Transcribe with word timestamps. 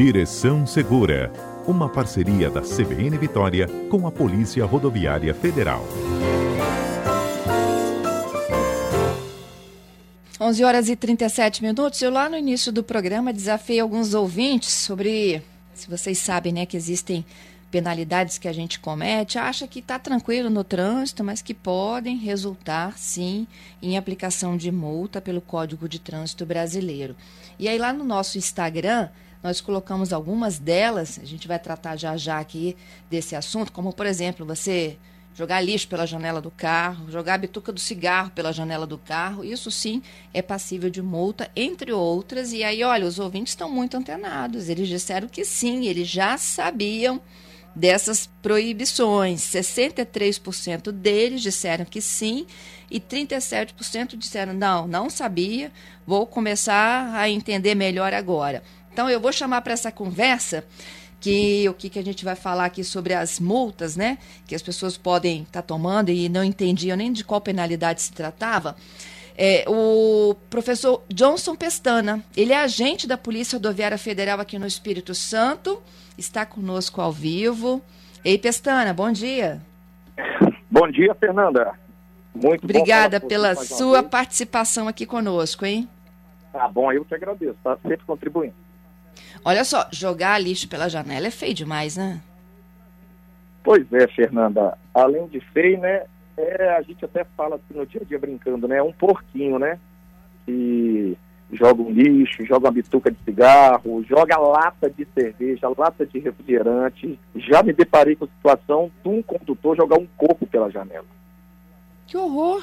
Direção 0.00 0.64
Segura, 0.64 1.28
uma 1.66 1.88
parceria 1.88 2.48
da 2.48 2.60
CBN 2.60 3.18
Vitória 3.18 3.66
com 3.90 4.06
a 4.06 4.12
Polícia 4.12 4.64
Rodoviária 4.64 5.34
Federal. 5.34 5.84
11 10.40 10.62
horas 10.62 10.88
e 10.88 10.94
37 10.94 11.64
minutos. 11.64 12.00
Eu 12.00 12.12
lá 12.12 12.28
no 12.28 12.36
início 12.36 12.70
do 12.70 12.84
programa 12.84 13.32
desafiei 13.32 13.80
alguns 13.80 14.14
ouvintes 14.14 14.70
sobre 14.70 15.42
se 15.74 15.90
vocês 15.90 16.16
sabem, 16.18 16.52
né, 16.52 16.64
que 16.64 16.76
existem 16.76 17.26
penalidades 17.68 18.38
que 18.38 18.46
a 18.46 18.52
gente 18.52 18.78
comete, 18.78 19.36
acha 19.36 19.66
que 19.66 19.80
está 19.80 19.98
tranquilo 19.98 20.48
no 20.48 20.62
trânsito, 20.62 21.24
mas 21.24 21.42
que 21.42 21.52
podem 21.52 22.16
resultar, 22.16 22.96
sim, 22.96 23.48
em 23.82 23.98
aplicação 23.98 24.56
de 24.56 24.70
multa 24.70 25.20
pelo 25.20 25.40
Código 25.40 25.88
de 25.88 25.98
Trânsito 25.98 26.46
Brasileiro. 26.46 27.16
E 27.58 27.68
aí, 27.68 27.76
lá 27.76 27.92
no 27.92 28.04
nosso 28.04 28.38
Instagram, 28.38 29.08
nós 29.42 29.60
colocamos 29.60 30.12
algumas 30.12 30.58
delas, 30.58 31.18
a 31.22 31.24
gente 31.24 31.46
vai 31.46 31.58
tratar 31.58 31.96
já 31.96 32.16
já 32.16 32.38
aqui 32.38 32.76
desse 33.10 33.36
assunto, 33.36 33.72
como, 33.72 33.92
por 33.92 34.06
exemplo, 34.06 34.44
você 34.44 34.98
jogar 35.38 35.60
lixo 35.60 35.86
pela 35.86 36.04
janela 36.04 36.40
do 36.40 36.50
carro, 36.50 37.08
jogar 37.08 37.34
a 37.34 37.38
bituca 37.38 37.70
do 37.70 37.78
cigarro 37.78 38.30
pela 38.30 38.52
janela 38.52 38.84
do 38.84 38.98
carro, 38.98 39.44
isso 39.44 39.70
sim 39.70 40.02
é 40.34 40.42
passível 40.42 40.90
de 40.90 41.00
multa, 41.00 41.48
entre 41.54 41.92
outras. 41.92 42.52
E 42.52 42.64
aí, 42.64 42.82
olha, 42.82 43.06
os 43.06 43.20
ouvintes 43.20 43.52
estão 43.52 43.70
muito 43.70 43.96
antenados, 43.96 44.68
eles 44.68 44.88
disseram 44.88 45.28
que 45.28 45.44
sim, 45.44 45.86
eles 45.86 46.08
já 46.08 46.36
sabiam 46.36 47.20
dessas 47.72 48.28
proibições. 48.42 49.42
63% 49.42 50.90
deles 50.90 51.40
disseram 51.40 51.84
que 51.84 52.00
sim 52.00 52.44
e 52.90 52.98
37% 52.98 54.16
disseram 54.16 54.52
não, 54.52 54.88
não 54.88 55.08
sabia, 55.08 55.70
vou 56.04 56.26
começar 56.26 57.14
a 57.14 57.30
entender 57.30 57.76
melhor 57.76 58.12
agora. 58.12 58.62
Então 58.98 59.08
eu 59.08 59.20
vou 59.20 59.30
chamar 59.30 59.60
para 59.60 59.72
essa 59.72 59.92
conversa 59.92 60.64
que 61.20 61.68
o 61.68 61.72
que, 61.72 61.88
que 61.88 62.00
a 62.00 62.04
gente 62.04 62.24
vai 62.24 62.34
falar 62.34 62.64
aqui 62.64 62.82
sobre 62.82 63.14
as 63.14 63.38
multas, 63.38 63.96
né? 63.96 64.18
Que 64.44 64.56
as 64.56 64.60
pessoas 64.60 64.98
podem 64.98 65.42
estar 65.42 65.62
tá 65.62 65.68
tomando 65.68 66.08
e 66.08 66.28
não 66.28 66.42
entendiam 66.42 66.96
nem 66.96 67.12
de 67.12 67.22
qual 67.22 67.40
penalidade 67.40 68.02
se 68.02 68.12
tratava. 68.12 68.74
É, 69.36 69.64
o 69.68 70.34
professor 70.50 71.04
Johnson 71.08 71.54
Pestana, 71.54 72.24
ele 72.36 72.52
é 72.52 72.56
agente 72.56 73.06
da 73.06 73.16
Polícia 73.16 73.54
Rodoviária 73.54 73.96
Federal 73.96 74.40
aqui 74.40 74.58
no 74.58 74.66
Espírito 74.66 75.14
Santo, 75.14 75.80
está 76.18 76.44
conosco 76.44 77.00
ao 77.00 77.12
vivo. 77.12 77.80
Ei, 78.24 78.36
Pestana, 78.36 78.92
bom 78.92 79.12
dia. 79.12 79.60
Bom 80.68 80.90
dia, 80.90 81.14
Fernanda. 81.14 81.72
Muito 82.34 82.64
Obrigada 82.64 83.20
pela 83.20 83.54
sua 83.54 84.02
participação 84.02 84.88
aqui 84.88 85.06
conosco, 85.06 85.64
hein? 85.64 85.88
Tá 86.52 86.66
bom, 86.66 86.90
eu 86.90 87.04
te 87.04 87.14
agradeço, 87.14 87.54
tá 87.62 87.78
sempre 87.84 88.04
contribuindo. 88.04 88.66
Olha 89.44 89.64
só, 89.64 89.88
jogar 89.92 90.38
lixo 90.38 90.68
pela 90.68 90.88
janela 90.88 91.26
é 91.26 91.30
feio 91.30 91.54
demais, 91.54 91.96
né? 91.96 92.20
Pois 93.62 93.90
é, 93.92 94.06
Fernanda. 94.08 94.76
Além 94.94 95.26
de 95.28 95.40
feio, 95.40 95.78
né? 95.78 96.04
É, 96.36 96.76
a 96.76 96.82
gente 96.82 97.04
até 97.04 97.24
fala 97.36 97.56
assim 97.56 97.78
no 97.78 97.86
dia 97.86 98.00
a 98.02 98.04
dia 98.04 98.18
brincando, 98.18 98.68
né? 98.68 98.78
É 98.78 98.82
um 98.82 98.92
porquinho, 98.92 99.58
né? 99.58 99.78
Que 100.46 101.16
joga 101.52 101.82
um 101.82 101.90
lixo, 101.90 102.44
joga 102.44 102.66
uma 102.66 102.72
bituca 102.72 103.10
de 103.10 103.18
cigarro, 103.24 104.04
joga 104.04 104.38
lata 104.38 104.90
de 104.90 105.06
cerveja, 105.14 105.68
lata 105.76 106.06
de 106.06 106.18
refrigerante. 106.18 107.18
Já 107.34 107.62
me 107.62 107.72
deparei 107.72 108.14
com 108.16 108.24
a 108.24 108.28
situação 108.28 108.90
de 109.02 109.08
um 109.08 109.22
condutor 109.22 109.76
jogar 109.76 109.98
um 109.98 110.06
coco 110.16 110.46
pela 110.46 110.70
janela. 110.70 111.06
Que 112.06 112.16
horror! 112.16 112.62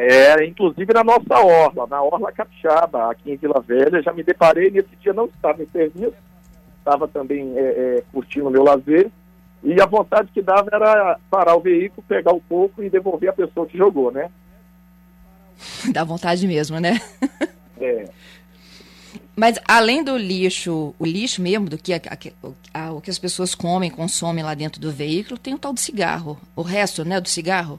É, 0.00 0.46
inclusive 0.46 0.94
na 0.94 1.02
nossa 1.02 1.40
orla, 1.40 1.84
na 1.88 2.00
Orla 2.00 2.30
Capixaba, 2.30 3.10
aqui 3.10 3.32
em 3.32 3.36
Vila 3.36 3.60
Velha, 3.60 4.00
já 4.00 4.12
me 4.12 4.22
deparei, 4.22 4.70
nesse 4.70 4.94
dia 5.00 5.12
não 5.12 5.24
estava 5.24 5.60
em 5.60 5.66
serviço, 5.66 6.14
estava 6.78 7.08
também 7.08 7.52
é, 7.58 7.60
é, 7.60 8.04
curtindo 8.12 8.46
o 8.46 8.50
meu 8.50 8.62
lazer, 8.62 9.10
e 9.60 9.80
a 9.80 9.86
vontade 9.86 10.30
que 10.32 10.40
dava 10.40 10.68
era 10.72 11.18
parar 11.28 11.56
o 11.56 11.60
veículo, 11.60 12.04
pegar 12.06 12.32
o 12.32 12.40
coco 12.40 12.80
e 12.80 12.88
devolver 12.88 13.30
a 13.30 13.32
pessoa 13.32 13.66
que 13.66 13.76
jogou, 13.76 14.12
né? 14.12 14.30
Dá 15.92 16.04
vontade 16.04 16.46
mesmo, 16.46 16.78
né? 16.78 17.00
É. 17.80 18.08
Mas 19.36 19.56
além 19.68 20.02
do 20.02 20.16
lixo, 20.16 20.92
o 20.98 21.06
lixo 21.06 21.40
mesmo, 21.40 21.68
do 21.68 21.78
que 21.78 21.94
a, 21.94 22.00
a, 22.74 22.86
a, 22.86 22.92
o 22.92 23.00
que 23.00 23.08
as 23.08 23.20
pessoas 23.20 23.54
comem, 23.54 23.88
consomem 23.88 24.42
lá 24.42 24.52
dentro 24.52 24.80
do 24.80 24.90
veículo, 24.90 25.38
tem 25.38 25.54
o 25.54 25.58
tal 25.58 25.72
do 25.72 25.78
cigarro. 25.78 26.36
O 26.56 26.62
resto, 26.62 27.04
né, 27.04 27.20
do 27.20 27.28
cigarro? 27.28 27.78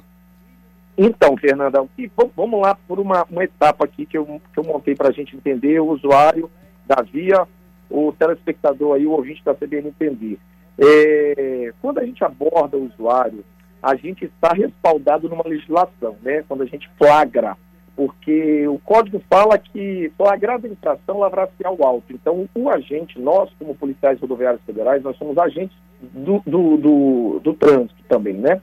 Então, 1.02 1.38
Fernanda, 1.38 1.88
vamos 2.36 2.62
lá 2.62 2.76
por 2.86 3.00
uma, 3.00 3.26
uma 3.32 3.46
etapa 3.46 3.86
aqui 3.86 4.06
que 4.06 4.18
eu, 4.18 4.42
que 4.54 4.60
eu 4.60 4.66
montei 4.66 4.94
para 4.94 5.08
a 5.08 5.12
gente 5.14 5.34
entender, 5.34 5.80
o 5.80 5.88
usuário 5.88 6.52
da 6.86 7.02
via, 7.02 7.48
o 7.90 8.12
telespectador 8.12 8.98
aí, 8.98 9.08
o 9.08 9.12
ouvinte 9.12 9.42
da 9.42 9.56
CBN 9.56 9.88
entender. 9.88 10.38
É, 10.78 11.72
quando 11.82 12.00
a 12.00 12.06
gente 12.06 12.22
aborda 12.22 12.76
o 12.76 12.84
usuário, 12.84 13.46
a 13.82 13.96
gente 13.96 14.26
está 14.26 14.50
respaldado 14.50 15.30
numa 15.30 15.48
legislação, 15.48 16.18
né? 16.22 16.44
Quando 16.50 16.64
a 16.64 16.66
gente 16.66 16.90
flagra, 16.98 17.56
porque 17.96 18.68
o 18.68 18.78
código 18.80 19.22
fala 19.30 19.58
que 19.58 20.12
flagrada 20.18 20.68
infração 20.68 21.20
lavrar-se 21.20 21.66
ao 21.66 21.82
alto. 21.82 22.12
Então, 22.12 22.50
o 22.54 22.70
agente, 22.70 23.18
nós 23.18 23.50
como 23.58 23.74
policiais 23.74 24.20
rodoviários 24.20 24.62
federais, 24.66 25.02
nós 25.02 25.16
somos 25.16 25.38
agentes 25.38 25.78
do, 26.02 26.44
do, 26.46 26.76
do, 26.76 27.40
do 27.42 27.54
trânsito 27.54 28.04
também, 28.10 28.34
né? 28.34 28.62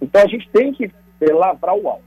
Então, 0.00 0.22
a 0.22 0.26
gente 0.26 0.48
tem 0.48 0.72
que 0.72 0.90
é, 1.24 1.32
lavrar 1.32 1.76
o 1.76 1.88
alto. 1.88 2.04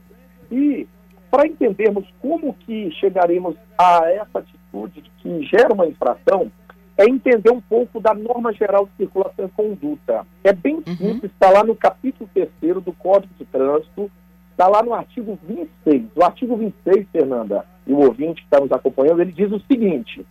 E 0.50 0.86
para 1.30 1.46
entendermos 1.46 2.06
como 2.20 2.54
que 2.54 2.90
chegaremos 2.92 3.54
a 3.76 4.10
essa 4.10 4.38
atitude 4.38 5.02
que 5.18 5.42
gera 5.42 5.74
uma 5.74 5.86
infração, 5.86 6.50
é 6.96 7.04
entender 7.04 7.50
um 7.50 7.60
pouco 7.60 8.00
da 8.00 8.12
norma 8.12 8.52
geral 8.52 8.86
de 8.86 8.92
circulação 8.96 9.44
e 9.44 9.48
conduta. 9.50 10.26
É 10.42 10.52
bem 10.52 10.76
uhum. 10.76 10.96
simples, 10.96 11.30
está 11.30 11.50
lá 11.50 11.62
no 11.62 11.76
capítulo 11.76 12.28
3 12.34 12.82
do 12.82 12.92
Código 12.92 13.32
de 13.38 13.44
Trânsito, 13.44 14.10
está 14.50 14.66
lá 14.66 14.82
no 14.82 14.92
artigo 14.92 15.38
26. 15.46 16.06
O 16.16 16.24
artigo 16.24 16.56
26, 16.56 17.06
Fernanda, 17.12 17.64
e 17.86 17.92
o 17.92 17.98
ouvinte 17.98 18.40
que 18.40 18.46
está 18.46 18.58
nos 18.58 18.72
acompanhando, 18.72 19.20
ele 19.20 19.30
diz 19.30 19.52
o 19.52 19.60
seguinte: 19.60 20.26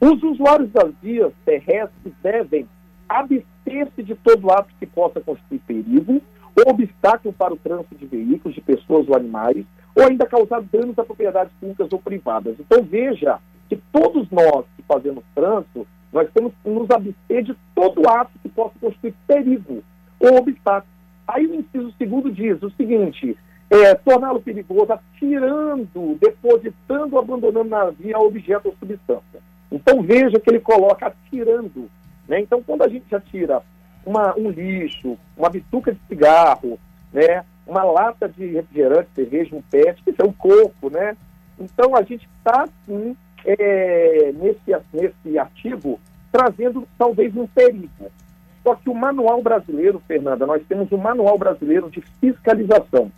os 0.00 0.22
usuários 0.22 0.70
das 0.70 0.92
vias 1.02 1.32
terrestres 1.44 2.14
devem 2.22 2.66
abster-se 3.06 4.02
de 4.02 4.14
todo 4.14 4.50
ato 4.50 4.72
que 4.78 4.86
possa 4.86 5.20
constituir 5.20 5.60
perigo, 5.66 6.22
obstáculo 6.66 7.34
para 7.34 7.52
o 7.52 7.56
trânsito 7.56 7.94
de 7.94 8.06
veículos, 8.06 8.54
de 8.54 8.60
pessoas 8.60 9.08
ou 9.08 9.14
animais, 9.14 9.64
ou 9.94 10.06
ainda 10.06 10.26
causar 10.26 10.62
danos 10.62 10.98
a 10.98 11.04
propriedades 11.04 11.52
públicas 11.60 11.92
ou 11.92 11.98
privadas. 11.98 12.56
Então 12.58 12.82
veja 12.82 13.38
que 13.68 13.76
todos 13.92 14.30
nós 14.30 14.64
que 14.76 14.82
fazemos 14.82 15.24
trânsito, 15.34 15.86
nós 16.12 16.28
temos 16.32 16.52
que 16.62 16.70
nos 16.70 16.90
abster 16.90 17.42
de 17.42 17.56
todo 17.74 18.08
ato 18.08 18.30
que 18.42 18.48
possa 18.48 18.74
constituir 18.80 19.14
perigo 19.26 19.82
ou 20.18 20.36
obstáculo. 20.38 20.92
Aí 21.26 21.46
o 21.46 21.54
inciso 21.54 21.92
segundo 21.98 22.30
diz 22.30 22.62
o 22.62 22.70
seguinte, 22.70 23.36
é, 23.68 23.94
torná-lo 23.94 24.40
perigoso 24.40 24.92
atirando, 24.92 26.16
depositando, 26.20 27.18
abandonando 27.18 27.68
na 27.68 27.90
via 27.90 28.18
objeto 28.18 28.68
ou 28.68 28.76
substância. 28.78 29.40
Então 29.70 30.02
veja 30.02 30.38
que 30.38 30.48
ele 30.48 30.60
coloca 30.60 31.06
atirando. 31.06 31.90
Né? 32.28 32.40
Então 32.40 32.62
quando 32.62 32.82
a 32.82 32.88
gente 32.88 33.14
atira 33.14 33.62
uma, 34.06 34.34
um 34.38 34.48
lixo, 34.48 35.18
uma 35.36 35.50
bituca 35.50 35.92
de 35.92 36.00
cigarro, 36.08 36.78
né? 37.12 37.44
uma 37.66 37.82
lata 37.82 38.28
de 38.28 38.46
refrigerante, 38.46 39.08
cerveja, 39.14 39.56
um 39.56 39.62
pet, 39.62 40.00
que 40.02 40.14
é 40.16 40.24
um 40.24 40.32
coco, 40.32 40.88
né? 40.88 41.16
Então 41.58 41.96
a 41.96 42.02
gente 42.02 42.28
está, 42.38 42.68
sim, 42.86 43.16
é, 43.44 44.32
nesse, 44.34 44.60
nesse 44.92 45.38
artigo, 45.38 45.98
trazendo 46.30 46.86
talvez 46.96 47.36
um 47.36 47.46
perigo. 47.46 48.10
Só 48.62 48.74
que 48.76 48.88
o 48.88 48.94
manual 48.94 49.42
brasileiro, 49.42 50.00
Fernanda, 50.06 50.46
nós 50.46 50.62
temos 50.68 50.90
um 50.92 50.96
manual 50.96 51.36
brasileiro 51.36 51.90
de 51.90 52.00
fiscalização. 52.20 53.10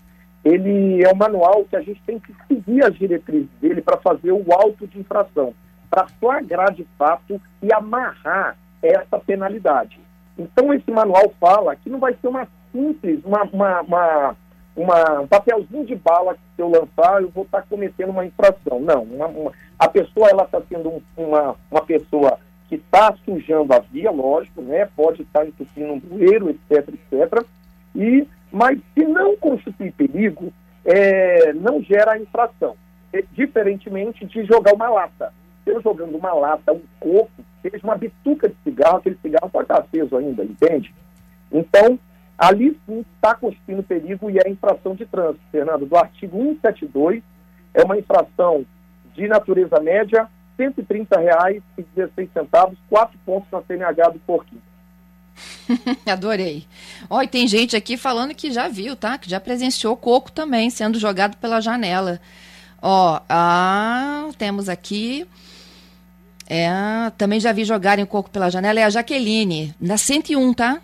Ele 0.45 1.05
é 1.05 1.13
um 1.13 1.17
manual 1.17 1.65
que 1.65 1.77
a 1.77 1.81
gente 1.81 2.01
tem 2.07 2.19
que 2.19 2.35
seguir 2.47 2.85
as 2.85 2.95
diretrizes 2.95 3.51
dele 3.61 3.83
para 3.83 3.99
fazer 3.99 4.33
o 4.33 4.45
auto 4.53 4.87
de 4.87 4.99
infração, 4.99 5.53
para 5.91 6.07
flagrar 6.21 6.73
de 6.73 6.87
fato 6.97 7.41
e 7.63 7.73
amarrar 7.73 8.57
essa 8.83 9.19
penalidade. 9.19 10.01
Então, 10.39 10.73
esse 10.73 10.91
manual 10.91 11.35
fala 11.41 11.75
que 11.75 11.91
não 11.91 11.99
vai 11.99 12.15
ser 12.21 12.29
uma 12.29 12.47
simples, 12.73 13.21
uma, 13.25 13.43
uma, 13.45 13.81
uma, 13.81 14.37
uma 14.77 15.21
um 15.21 15.27
papelzinho 15.27 15.85
de 15.85 15.97
bala 15.97 16.35
que 16.35 16.41
se 16.55 16.63
eu 16.63 16.69
lançar, 16.69 17.21
eu 17.21 17.31
vou 17.31 17.45
estar 17.45 17.63
cometendo 17.63 18.11
uma 18.11 18.25
infração. 18.25 18.81
Não, 18.81 19.03
uma, 19.03 19.27
uma, 19.27 19.53
a 19.79 19.89
pessoa 19.89 20.29
ela 20.29 20.45
está 20.45 20.61
sendo 20.69 20.89
um, 20.91 21.03
uma, 21.17 21.57
uma 21.71 21.85
pessoa 21.85 22.39
que 22.69 22.77
está 22.77 23.15
sujando 23.25 23.73
a 23.73 23.81
via, 23.81 24.11
lógico, 24.11 24.63
né? 24.63 24.89
Pode 24.95 25.23
estar 25.23 25.47
entupindo 25.47 25.95
um 25.95 25.99
bueiro, 25.99 26.51
etc, 26.51 26.89
etc. 26.89 27.45
E, 27.97 28.29
mas 28.53 28.79
se 28.95 29.05
não 29.05 29.37
constituir 29.37 29.93
perigo, 29.93 30.53
é, 30.85 31.53
não 31.55 31.83
gera 31.83 32.19
infração. 32.19 32.77
Diferentemente 33.33 34.27
de 34.27 34.45
jogar 34.45 34.75
uma 34.75 34.89
lata 34.91 35.33
eu 35.69 35.81
jogando 35.83 36.17
uma 36.17 36.33
lata, 36.33 36.73
um 36.73 36.83
coco, 36.99 37.31
seja 37.63 37.85
uma 37.85 37.97
bituca 37.97 38.49
de 38.49 38.57
cigarro, 38.65 38.99
aquele 38.99 39.19
cigarro 39.23 39.51
pode 39.51 39.65
estar 39.65 39.81
aceso 39.81 40.17
ainda, 40.17 40.45
entende? 40.45 40.95
Então, 41.53 41.99
ali 42.37 42.79
sim 42.87 43.05
está 43.15 43.35
constituindo 43.35 43.83
perigo 43.83 44.31
e 44.31 44.39
é 44.39 44.49
infração 44.49 44.95
de 44.95 45.07
trânsito, 45.07 45.45
Fernando, 45.51 45.87
do 45.87 45.97
artigo 45.97 46.37
172, 46.39 47.23
é 47.75 47.83
uma 47.83 47.99
infração 47.99 48.65
de 49.15 49.27
natureza 49.27 49.81
média, 49.81 50.29
130 50.57 51.19
reais 51.19 51.63
e 51.77 51.83
16 51.95 52.31
centavos, 52.33 52.79
quatro 52.89 53.19
pontos 53.25 53.51
na 53.51 53.63
CNH 53.63 54.11
do 54.11 54.19
Porquinho. 54.21 54.63
Adorei. 56.07 56.67
Olha, 57.09 57.29
tem 57.29 57.47
gente 57.47 57.77
aqui 57.77 57.97
falando 57.97 58.35
que 58.35 58.51
já 58.51 58.69
viu, 58.69 58.97
tá? 58.97 59.19
Que 59.19 59.31
já 59.31 59.39
presenciou 59.39 59.97
coco 59.97 60.33
também 60.33 60.71
sendo 60.71 60.99
jogado 60.99 61.37
pela 61.37 61.61
janela. 61.61 62.21
Ó, 62.81 63.21
ah, 63.29 64.29
temos 64.37 64.69
aqui. 64.69 65.27
É, 66.49 66.69
também 67.19 67.39
já 67.39 67.53
vi 67.53 67.65
jogarem 67.65 68.07
coco 68.07 68.31
pela 68.31 68.51
janela. 68.51 68.81
É 68.81 68.85
a 68.85 68.91
Jaqueline, 68.91 69.75
na 69.81 69.99
101, 69.99 70.55
tá? 70.55 70.81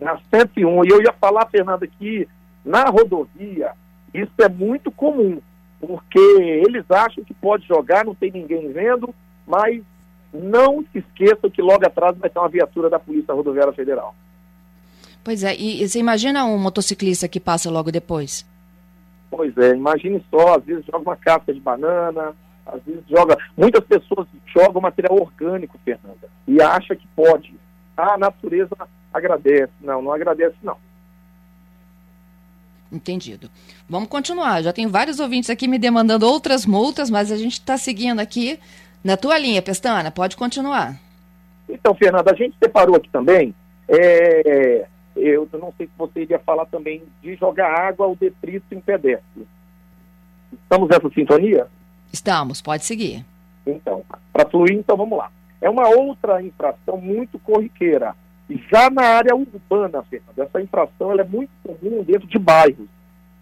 Na 0.00 0.18
101. 0.34 0.84
E 0.84 0.88
eu 0.88 1.00
ia 1.00 1.12
falar, 1.20 1.46
Fernanda, 1.46 1.86
que 1.86 2.26
na 2.64 2.84
rodovia 2.84 3.72
isso 4.12 4.32
é 4.40 4.48
muito 4.48 4.90
comum 4.90 5.40
porque 5.82 6.18
eles 6.64 6.88
acham 6.88 7.24
que 7.24 7.34
pode 7.34 7.66
jogar, 7.66 8.04
não 8.04 8.14
tem 8.14 8.30
ninguém 8.30 8.72
vendo, 8.72 9.12
mas 9.44 9.82
não 10.32 10.84
se 10.92 10.98
esqueçam 10.98 11.50
que 11.50 11.60
logo 11.60 11.84
atrás 11.84 12.16
vai 12.16 12.30
ter 12.30 12.38
uma 12.38 12.48
viatura 12.48 12.88
da 12.88 13.00
Polícia 13.00 13.34
Rodoviária 13.34 13.72
Federal. 13.72 14.14
Pois 15.24 15.42
é, 15.42 15.56
e, 15.56 15.82
e 15.82 15.88
você 15.88 15.98
imagina 15.98 16.44
um 16.44 16.56
motociclista 16.56 17.26
que 17.26 17.40
passa 17.40 17.68
logo 17.68 17.90
depois? 17.90 18.46
Pois 19.28 19.56
é, 19.58 19.74
imagine 19.74 20.24
só, 20.30 20.56
às 20.56 20.64
vezes 20.64 20.84
joga 20.86 20.98
uma 20.98 21.16
casca 21.16 21.52
de 21.52 21.60
banana, 21.60 22.32
às 22.64 22.82
vezes 22.84 23.02
joga. 23.08 23.36
Muitas 23.56 23.84
pessoas 23.84 24.28
jogam 24.52 24.80
material 24.80 25.18
orgânico, 25.18 25.78
Fernanda, 25.84 26.28
e 26.46 26.60
acha 26.60 26.94
que 26.94 27.06
pode. 27.14 27.54
Ah, 27.96 28.14
a 28.14 28.18
natureza 28.18 28.76
agradece. 29.12 29.72
Não, 29.80 30.02
não 30.02 30.12
agradece, 30.12 30.56
não. 30.62 30.76
Entendido. 32.90 33.50
Vamos 33.88 34.08
continuar. 34.08 34.62
Já 34.62 34.72
tem 34.72 34.86
vários 34.86 35.18
ouvintes 35.18 35.48
aqui 35.48 35.66
me 35.66 35.78
demandando 35.78 36.26
outras 36.26 36.66
multas, 36.66 37.08
mas 37.08 37.32
a 37.32 37.36
gente 37.36 37.54
está 37.54 37.78
seguindo 37.78 38.20
aqui 38.20 38.58
na 39.02 39.16
tua 39.16 39.38
linha, 39.38 39.62
Pestana. 39.62 40.10
Pode 40.10 40.36
continuar. 40.36 41.00
Então, 41.68 41.94
Fernanda, 41.94 42.30
a 42.30 42.34
gente 42.34 42.54
separou 42.62 42.96
aqui 42.96 43.08
também. 43.08 43.54
É, 43.88 44.86
eu 45.16 45.48
não 45.52 45.72
sei 45.76 45.86
se 45.86 45.92
você 45.96 46.20
iria 46.20 46.38
falar 46.38 46.66
também 46.66 47.02
de 47.22 47.34
jogar 47.36 47.72
água 47.72 48.06
ou 48.06 48.16
detrito 48.16 48.74
em 48.74 48.80
pedestre. 48.80 49.46
Estamos 50.52 50.88
nessa 50.88 51.08
sintonia? 51.10 51.66
Estamos, 52.12 52.60
pode 52.60 52.84
seguir. 52.84 53.24
Então, 53.66 54.04
para 54.32 54.48
fluir, 54.48 54.72
então 54.72 54.96
vamos 54.96 55.18
lá. 55.18 55.30
É 55.60 55.70
uma 55.70 55.88
outra 55.88 56.42
infração 56.42 56.96
muito 56.96 57.38
corriqueira 57.38 58.14
já 58.70 58.90
na 58.90 59.02
área 59.02 59.34
urbana, 59.34 60.02
Fernando, 60.02 60.38
essa 60.38 60.60
infração 60.60 61.10
ela 61.10 61.22
é 61.22 61.24
muito 61.24 61.50
comum 61.62 62.02
dentro 62.02 62.26
de 62.26 62.38
bairros, 62.38 62.88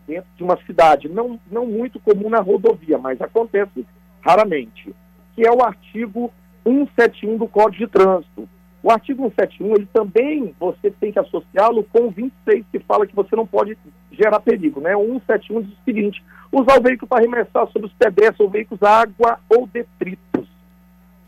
dentro 0.06 0.28
de 0.36 0.42
uma 0.42 0.56
cidade, 0.64 1.08
não, 1.08 1.38
não 1.50 1.66
muito 1.66 1.98
comum 2.00 2.28
na 2.28 2.40
rodovia, 2.40 2.98
mas 2.98 3.20
acontece 3.20 3.86
raramente, 4.20 4.94
que 5.34 5.46
é 5.46 5.50
o 5.50 5.62
artigo 5.62 6.32
171 6.64 7.38
do 7.38 7.48
Código 7.48 7.86
de 7.86 7.90
Trânsito. 7.90 8.48
O 8.82 8.90
artigo 8.90 9.22
171, 9.24 9.74
ele 9.74 9.88
também, 9.92 10.54
você 10.58 10.90
tem 10.90 11.12
que 11.12 11.18
associá-lo 11.18 11.84
com 11.84 12.06
o 12.06 12.10
26, 12.10 12.64
que 12.72 12.78
fala 12.78 13.06
que 13.06 13.14
você 13.14 13.36
não 13.36 13.46
pode 13.46 13.76
gerar 14.10 14.40
perigo, 14.40 14.80
né? 14.80 14.96
O 14.96 15.20
171 15.26 15.62
diz 15.62 15.72
o 15.72 15.84
seguinte, 15.84 16.24
usar 16.50 16.78
o 16.78 16.82
veículo 16.82 17.06
para 17.06 17.18
arremessar 17.18 17.66
sobre 17.68 17.88
os 17.88 17.92
pedestres 17.92 18.40
ou 18.40 18.48
veículos 18.48 18.82
água 18.82 19.38
ou 19.48 19.66
detritos. 19.66 20.48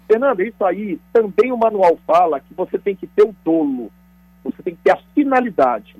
Fernando, 0.06 0.40
isso 0.40 0.64
aí 0.64 0.98
também 1.12 1.52
o 1.52 1.56
manual 1.56 1.98
fala 2.06 2.40
que 2.40 2.54
você 2.54 2.78
tem 2.78 2.96
que 2.96 3.06
ter 3.06 3.22
o 3.22 3.34
dolo, 3.44 3.90
você 4.42 4.62
tem 4.62 4.74
que 4.74 4.82
ter 4.82 4.92
a 4.92 5.00
finalidade. 5.14 5.96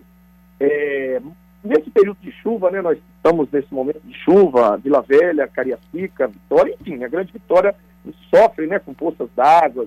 É, 0.59 1.21
nesse 1.63 1.91
período 1.91 2.19
de 2.21 2.33
chuva, 2.33 2.71
né, 2.71 2.81
nós 2.81 2.99
estamos 3.17 3.51
nesse 3.53 3.73
momento 3.73 4.01
de 4.05 4.15
chuva, 4.15 4.77
Vila 4.79 5.03
Velha, 5.03 5.47
Cariacica, 5.49 6.29
Vitória, 6.29 6.75
enfim, 6.81 7.05
a 7.05 7.09
grande 7.09 7.33
Vitória 7.33 7.75
sofre 8.35 8.67
né, 8.67 8.79
com 8.79 8.93
poças 8.95 9.29
d'água. 9.37 9.87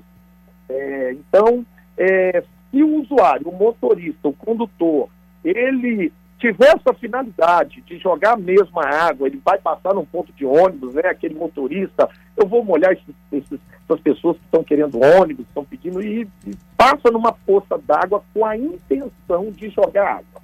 É, 0.69 1.11
então, 1.13 1.65
é, 1.97 2.43
se 2.71 2.83
o 2.83 3.01
usuário, 3.01 3.49
o 3.49 3.57
motorista, 3.57 4.27
o 4.27 4.33
condutor, 4.33 5.09
ele 5.43 6.11
tiver 6.37 6.67
essa 6.67 6.93
finalidade 6.93 7.81
de 7.81 7.97
jogar 7.97 8.37
a 8.37 9.07
água, 9.07 9.27
ele 9.27 9.41
vai 9.43 9.57
passar 9.57 9.93
num 9.93 10.05
ponto 10.05 10.31
de 10.33 10.45
ônibus, 10.45 10.93
né? 10.93 11.03
Aquele 11.05 11.35
motorista, 11.35 12.09
eu 12.35 12.45
vou 12.45 12.63
molhar 12.63 12.91
esses, 12.91 13.15
esses, 13.31 13.59
essas 13.83 14.01
pessoas 14.01 14.37
que 14.37 14.43
estão 14.45 14.63
querendo 14.63 14.99
ônibus, 15.01 15.45
estão 15.47 15.63
pedindo, 15.63 16.01
e, 16.01 16.27
e 16.45 16.51
passa 16.75 17.09
numa 17.11 17.31
poça 17.31 17.77
d'água 17.77 18.23
com 18.33 18.45
a 18.45 18.57
intenção 18.57 19.49
de 19.51 19.69
jogar 19.69 20.17
água. 20.17 20.41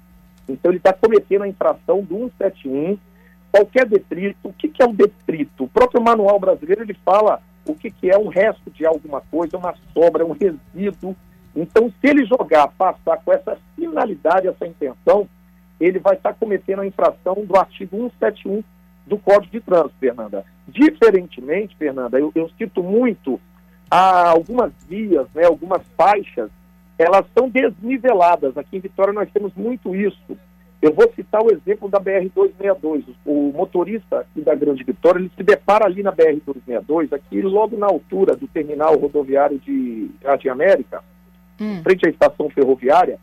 Então 0.47 0.71
ele 0.71 0.77
está 0.77 0.93
cometendo 0.93 1.43
a 1.43 1.47
infração 1.47 2.01
do 2.01 2.31
171, 2.39 2.97
qualquer 3.51 3.85
detrito. 3.85 4.39
O 4.43 4.53
que, 4.53 4.69
que 4.69 4.81
é 4.81 4.85
um 4.85 4.93
detrito? 4.93 5.65
O 5.65 5.69
próprio 5.69 6.01
manual 6.01 6.39
brasileiro 6.39 6.83
ele 6.83 6.95
fala 7.05 7.41
o 7.65 7.75
que, 7.75 7.91
que 7.91 8.09
é 8.09 8.17
um 8.17 8.27
resto 8.27 8.69
de 8.71 8.85
alguma 8.85 9.21
coisa, 9.21 9.57
uma 9.57 9.75
sobra, 9.93 10.25
um 10.25 10.33
resíduo. 10.33 11.15
Então, 11.55 11.89
se 11.89 12.07
ele 12.07 12.25
jogar, 12.25 12.67
passar 12.69 13.17
com 13.23 13.31
essa 13.31 13.57
finalidade, 13.75 14.47
essa 14.47 14.67
intenção, 14.67 15.27
ele 15.79 15.99
vai 15.99 16.15
estar 16.15 16.33
cometendo 16.33 16.81
a 16.81 16.87
infração 16.87 17.45
do 17.45 17.57
artigo 17.57 17.97
171 17.97 18.63
do 19.05 19.17
Código 19.17 19.51
de 19.51 19.59
Trânsito, 19.59 19.95
Fernanda. 19.99 20.45
Diferentemente, 20.67 21.75
Fernanda, 21.75 22.19
eu, 22.19 22.31
eu 22.35 22.49
cito 22.57 22.81
muito 22.81 23.39
a 23.89 24.29
algumas 24.29 24.71
vias, 24.87 25.27
né, 25.35 25.43
algumas 25.43 25.81
faixas, 25.97 26.49
elas 26.97 27.25
são 27.37 27.49
desniveladas. 27.49 28.57
Aqui 28.57 28.77
em 28.77 28.79
Vitória 28.79 29.11
nós 29.11 29.29
temos 29.31 29.53
muito 29.55 29.95
isso. 29.95 30.37
Eu 30.81 30.93
vou 30.93 31.11
citar 31.15 31.41
o 31.41 31.51
exemplo 31.51 31.87
da 31.87 31.99
BR-262. 31.99 33.03
O 33.25 33.51
motorista 33.55 34.19
aqui 34.19 34.41
da 34.41 34.55
Grande 34.55 34.83
Vitória, 34.83 35.19
ele 35.19 35.31
se 35.37 35.43
depara 35.43 35.85
ali 35.85 36.01
na 36.01 36.11
BR-262, 36.11 37.13
aqui 37.13 37.41
logo 37.41 37.77
na 37.77 37.85
altura 37.85 38.35
do 38.35 38.47
terminal 38.47 38.97
rodoviário 38.97 39.59
de 39.59 40.09
Jardim 40.23 40.49
América, 40.49 41.03
hum. 41.59 41.81
frente 41.83 42.07
à 42.07 42.09
estação 42.09 42.49
ferroviária, 42.49 43.19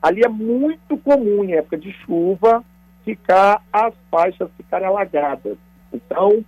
Ali 0.00 0.22
é 0.24 0.28
muito 0.28 0.96
comum, 0.98 1.44
em 1.44 1.54
época 1.54 1.76
de 1.76 1.92
chuva, 1.92 2.64
ficar 3.04 3.62
as 3.72 3.92
faixas 4.10 4.48
ficarem 4.56 4.86
alagadas. 4.86 5.56
Então, 5.92 6.44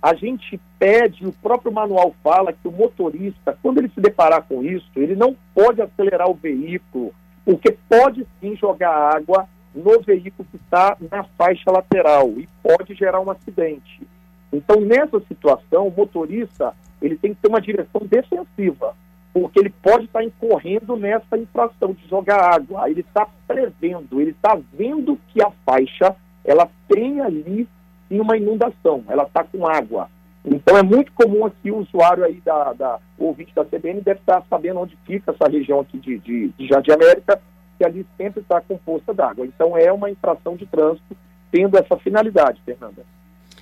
a 0.00 0.14
gente 0.14 0.60
pede, 0.78 1.26
o 1.26 1.32
próprio 1.32 1.72
manual 1.72 2.14
fala 2.22 2.52
que 2.52 2.68
o 2.68 2.72
motorista, 2.72 3.58
quando 3.60 3.78
ele 3.78 3.88
se 3.88 4.00
deparar 4.00 4.42
com 4.42 4.62
isso, 4.62 4.88
ele 4.94 5.16
não 5.16 5.36
pode 5.52 5.82
acelerar 5.82 6.30
o 6.30 6.34
veículo, 6.34 7.12
porque 7.44 7.76
pode 7.88 8.24
sim 8.40 8.54
jogar 8.56 9.16
água 9.16 9.48
no 9.76 10.00
veículo 10.00 10.48
que 10.50 10.56
está 10.56 10.96
na 11.10 11.24
faixa 11.36 11.70
lateral 11.70 12.30
e 12.30 12.48
pode 12.62 12.94
gerar 12.94 13.20
um 13.20 13.30
acidente. 13.30 14.06
Então, 14.52 14.80
nessa 14.80 15.20
situação, 15.20 15.86
o 15.86 15.94
motorista 15.94 16.74
ele 17.00 17.16
tem 17.16 17.34
que 17.34 17.42
ter 17.42 17.48
uma 17.48 17.60
direção 17.60 18.00
defensiva 18.04 18.94
porque 19.32 19.58
ele 19.58 19.68
pode 19.82 20.06
estar 20.06 20.24
incorrendo 20.24 20.96
nessa 20.96 21.36
infração 21.36 21.92
de 21.92 22.08
jogar 22.08 22.54
água. 22.54 22.88
Ele 22.88 23.00
está 23.00 23.28
prevendo, 23.46 24.18
ele 24.18 24.30
está 24.30 24.58
vendo 24.72 25.20
que 25.28 25.42
a 25.42 25.50
faixa 25.62 26.16
ela 26.42 26.70
tem 26.88 27.20
ali 27.20 27.68
uma 28.10 28.38
inundação, 28.38 29.04
ela 29.06 29.24
está 29.24 29.44
com 29.44 29.66
água. 29.66 30.08
Então 30.42 30.78
é 30.78 30.82
muito 30.82 31.12
comum 31.12 31.44
aqui 31.44 31.70
o 31.70 31.80
usuário 31.80 32.24
aí 32.24 32.40
da, 32.42 32.72
da 32.72 32.98
ouvinte 33.18 33.54
da 33.54 33.62
CBN 33.62 34.00
deve 34.00 34.20
estar 34.20 34.42
sabendo 34.48 34.80
onde 34.80 34.96
fica 35.04 35.32
essa 35.32 35.50
região 35.50 35.80
aqui 35.80 35.98
de, 35.98 36.18
de, 36.18 36.48
de 36.56 36.66
Jardim 36.66 36.92
América, 36.92 37.38
que 37.76 37.84
ali 37.84 38.06
sempre 38.16 38.40
está 38.40 38.60
composta 38.60 39.12
d'água. 39.12 39.46
Então 39.46 39.76
é 39.76 39.92
uma 39.92 40.10
infração 40.10 40.56
de 40.56 40.66
trânsito 40.66 41.16
tendo 41.50 41.78
essa 41.78 41.96
finalidade, 41.96 42.60
Fernanda. 42.64 43.04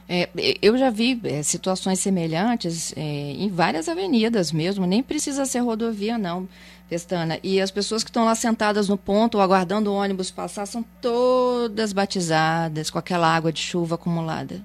É, 0.08 0.28
eu 0.60 0.76
já 0.76 0.90
vi 0.90 1.18
é, 1.24 1.42
situações 1.42 1.98
semelhantes 1.98 2.92
é, 2.96 3.00
em 3.00 3.48
várias 3.48 3.88
avenidas 3.88 4.52
mesmo, 4.52 4.86
nem 4.86 5.02
precisa 5.02 5.46
ser 5.46 5.60
rodovia, 5.60 6.18
não, 6.18 6.46
Pestana. 6.88 7.38
E 7.42 7.60
as 7.60 7.70
pessoas 7.70 8.04
que 8.04 8.10
estão 8.10 8.24
lá 8.24 8.34
sentadas 8.34 8.88
no 8.88 8.98
ponto, 8.98 9.40
aguardando 9.40 9.90
o 9.90 9.94
ônibus 9.94 10.30
passar, 10.30 10.66
são 10.66 10.84
todas 11.00 11.92
batizadas 11.92 12.90
com 12.90 12.98
aquela 12.98 13.34
água 13.34 13.50
de 13.50 13.60
chuva 13.60 13.94
acumulada. 13.94 14.60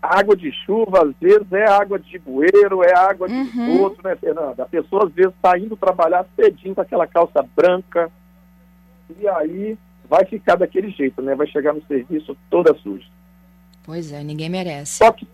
Água 0.00 0.34
de 0.34 0.50
chuva, 0.64 1.02
às 1.02 1.14
vezes, 1.20 1.52
é 1.52 1.68
água 1.68 1.98
de 1.98 2.18
bueiro, 2.18 2.82
é 2.82 2.96
água 2.96 3.28
de 3.28 3.34
uhum. 3.34 3.82
outro, 3.82 4.00
né, 4.02 4.16
Fernanda? 4.16 4.62
A 4.62 4.66
pessoa, 4.66 5.04
às 5.06 5.12
vezes, 5.12 5.34
está 5.34 5.58
indo 5.58 5.76
trabalhar 5.76 6.24
cedinho 6.34 6.74
com 6.74 6.80
aquela 6.80 7.06
calça 7.06 7.44
branca, 7.54 8.10
e 9.18 9.28
aí 9.28 9.78
vai 10.08 10.24
ficar 10.24 10.56
daquele 10.56 10.90
jeito, 10.90 11.20
né? 11.22 11.34
Vai 11.34 11.46
chegar 11.46 11.72
no 11.72 11.82
serviço 11.86 12.36
toda 12.50 12.74
suja. 12.74 13.06
Pois 13.84 14.12
é, 14.12 14.22
ninguém 14.22 14.48
merece. 14.48 14.98
Só 14.98 15.12
que, 15.12 15.26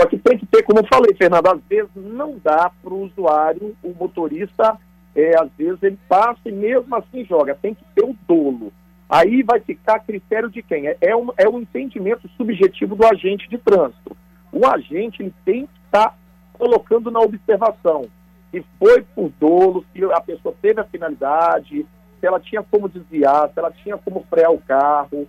só 0.00 0.06
que 0.06 0.18
tem 0.18 0.38
que 0.38 0.46
ter, 0.46 0.62
como 0.62 0.80
eu 0.80 0.86
falei, 0.86 1.14
Fernando, 1.14 1.46
às 1.48 1.60
vezes 1.68 1.90
não 1.94 2.38
dá 2.42 2.70
para 2.82 2.92
o 2.92 3.02
usuário, 3.02 3.76
o 3.82 3.94
motorista, 3.94 4.78
é, 5.14 5.38
às 5.38 5.50
vezes 5.58 5.82
ele 5.82 5.98
passa 6.08 6.40
e 6.46 6.52
mesmo 6.52 6.94
assim 6.94 7.24
joga. 7.24 7.54
Tem 7.54 7.74
que 7.74 7.84
ter 7.94 8.04
o 8.04 8.16
dolo. 8.26 8.72
Aí 9.08 9.42
vai 9.42 9.60
ficar 9.60 9.96
a 9.96 10.00
critério 10.00 10.50
de 10.50 10.62
quem? 10.62 10.88
É, 10.88 10.96
é, 11.00 11.16
um, 11.16 11.28
é 11.36 11.48
um 11.48 11.60
entendimento 11.60 12.28
subjetivo 12.36 12.96
do 12.96 13.06
agente 13.06 13.48
de 13.48 13.58
trânsito. 13.58 14.16
O 14.50 14.66
agente 14.66 15.22
ele 15.22 15.34
tem 15.44 15.66
que 15.66 15.72
estar 15.86 16.10
tá 16.10 16.14
colocando 16.54 17.10
na 17.10 17.20
observação 17.20 18.08
se 18.52 18.62
foi 18.78 19.02
por 19.14 19.32
dolo, 19.40 19.84
se 19.92 20.04
a 20.04 20.20
pessoa 20.20 20.54
teve 20.60 20.78
a 20.78 20.84
finalidade, 20.84 21.86
se 22.22 22.26
ela 22.26 22.38
tinha 22.38 22.62
como 22.62 22.88
desviar, 22.88 23.50
se 23.52 23.58
ela 23.58 23.72
tinha 23.72 23.98
como 23.98 24.24
frear 24.30 24.52
o 24.52 24.60
carro, 24.60 25.26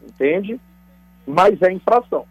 entende? 0.00 0.60
mas 1.26 1.60
é 1.60 1.72
infração. 1.72 2.24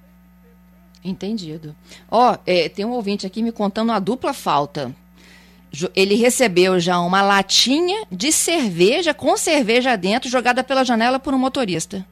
Entendido. 1.04 1.76
Ó, 2.10 2.32
oh, 2.32 2.38
é, 2.48 2.70
tem 2.70 2.86
um 2.86 2.92
ouvinte 2.92 3.28
aqui 3.28 3.44
me 3.44 3.52
contando 3.52 3.90
uma 3.90 4.00
dupla 4.00 4.34
falta. 4.34 4.96
Ele 5.94 6.16
recebeu 6.16 6.80
já 6.80 7.00
uma 7.00 7.22
latinha 7.22 8.08
de 8.10 8.32
cerveja 8.32 9.14
com 9.14 9.36
cerveja 9.36 9.98
dentro 9.98 10.30
jogada 10.30 10.64
pela 10.64 10.86
janela 10.86 11.20
por 11.20 11.34
um 11.34 11.38
motorista. 11.38 12.06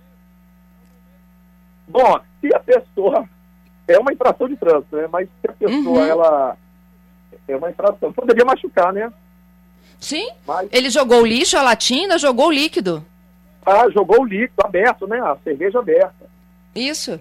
Bom, 1.87 2.19
se 2.41 2.53
a 2.53 2.59
pessoa 2.59 3.27
é 3.87 3.97
uma 3.97 4.11
infração 4.11 4.49
de 4.49 4.57
trânsito, 4.57 4.95
né? 4.95 5.07
Mas 5.09 5.29
se 5.41 5.49
a 5.49 5.53
pessoa 5.53 5.99
uhum. 5.99 6.05
ela 6.05 6.57
é 7.47 7.55
uma 7.55 7.69
infração, 7.69 8.11
poderia 8.11 8.45
machucar, 8.45 8.91
né? 8.91 9.11
Sim. 10.03 10.29
Mas... 10.45 10.67
Ele 10.71 10.89
jogou 10.89 11.21
o 11.21 11.25
lixo, 11.25 11.57
a 11.57 11.61
latinha, 11.61 12.17
jogou 12.17 12.47
o 12.47 12.51
líquido. 12.51 13.03
Ah, 13.65 13.89
jogou 13.89 14.21
o 14.21 14.25
líquido 14.25 14.61
aberto, 14.63 15.07
né? 15.07 15.19
A 15.19 15.37
cerveja 15.43 15.79
aberta. 15.79 16.25
Isso. 16.75 17.19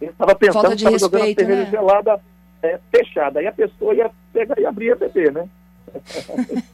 Ele 0.00 0.10
estava 0.10 0.34
pensando 0.34 0.68
que 0.68 0.74
estava 0.74 0.98
jogando 0.98 1.22
a 1.22 1.34
cerveja 1.34 1.64
né? 1.64 1.70
gelada 1.70 2.20
é, 2.62 2.78
fechada. 2.94 3.40
Aí 3.40 3.46
a 3.46 3.52
pessoa 3.52 3.94
ia 3.94 4.10
pegar 4.32 4.58
e 4.58 4.66
abrir 4.66 4.92
a 4.92 4.96
beber, 4.96 5.32
né? 5.32 5.48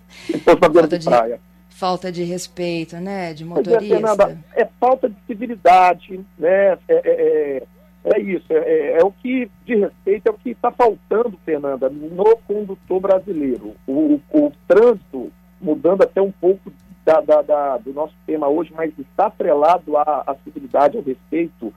Fosse 0.44 0.58
falta 0.58 0.98
de, 0.98 1.04
praia. 1.04 1.40
Falta 1.68 2.12
de 2.12 2.24
respeito, 2.24 2.96
né? 2.96 3.32
De 3.32 3.44
motorista. 3.44 3.84
É, 3.84 3.88
Fernanda, 3.88 4.38
é 4.54 4.68
falta 4.80 5.08
de 5.08 5.16
civilidade, 5.26 6.20
né? 6.38 6.72
É, 6.72 6.78
é, 6.88 7.02
é, 7.04 7.62
é 8.04 8.20
isso. 8.20 8.46
É, 8.50 8.98
é, 8.98 9.04
o 9.04 9.12
que, 9.12 9.50
de 9.64 9.76
respeito, 9.76 10.26
é 10.26 10.30
o 10.30 10.34
que 10.34 10.50
está 10.50 10.70
faltando, 10.70 11.38
Fernanda, 11.44 11.88
no 11.88 12.36
condutor 12.46 13.00
brasileiro. 13.00 13.74
O, 13.86 14.20
o, 14.30 14.46
o 14.46 14.52
trânsito, 14.66 15.32
mudando 15.64 16.02
até 16.02 16.20
um 16.20 16.30
pouco 16.30 16.70
da, 17.04 17.20
da, 17.20 17.42
da, 17.42 17.76
do 17.78 17.92
nosso 17.92 18.14
tema 18.26 18.48
hoje, 18.48 18.72
mas 18.74 18.92
está 18.98 19.26
atrelado 19.26 19.96
à, 19.96 20.36
civilidade, 20.44 20.96
ao 20.96 21.02
respeito. 21.02 21.72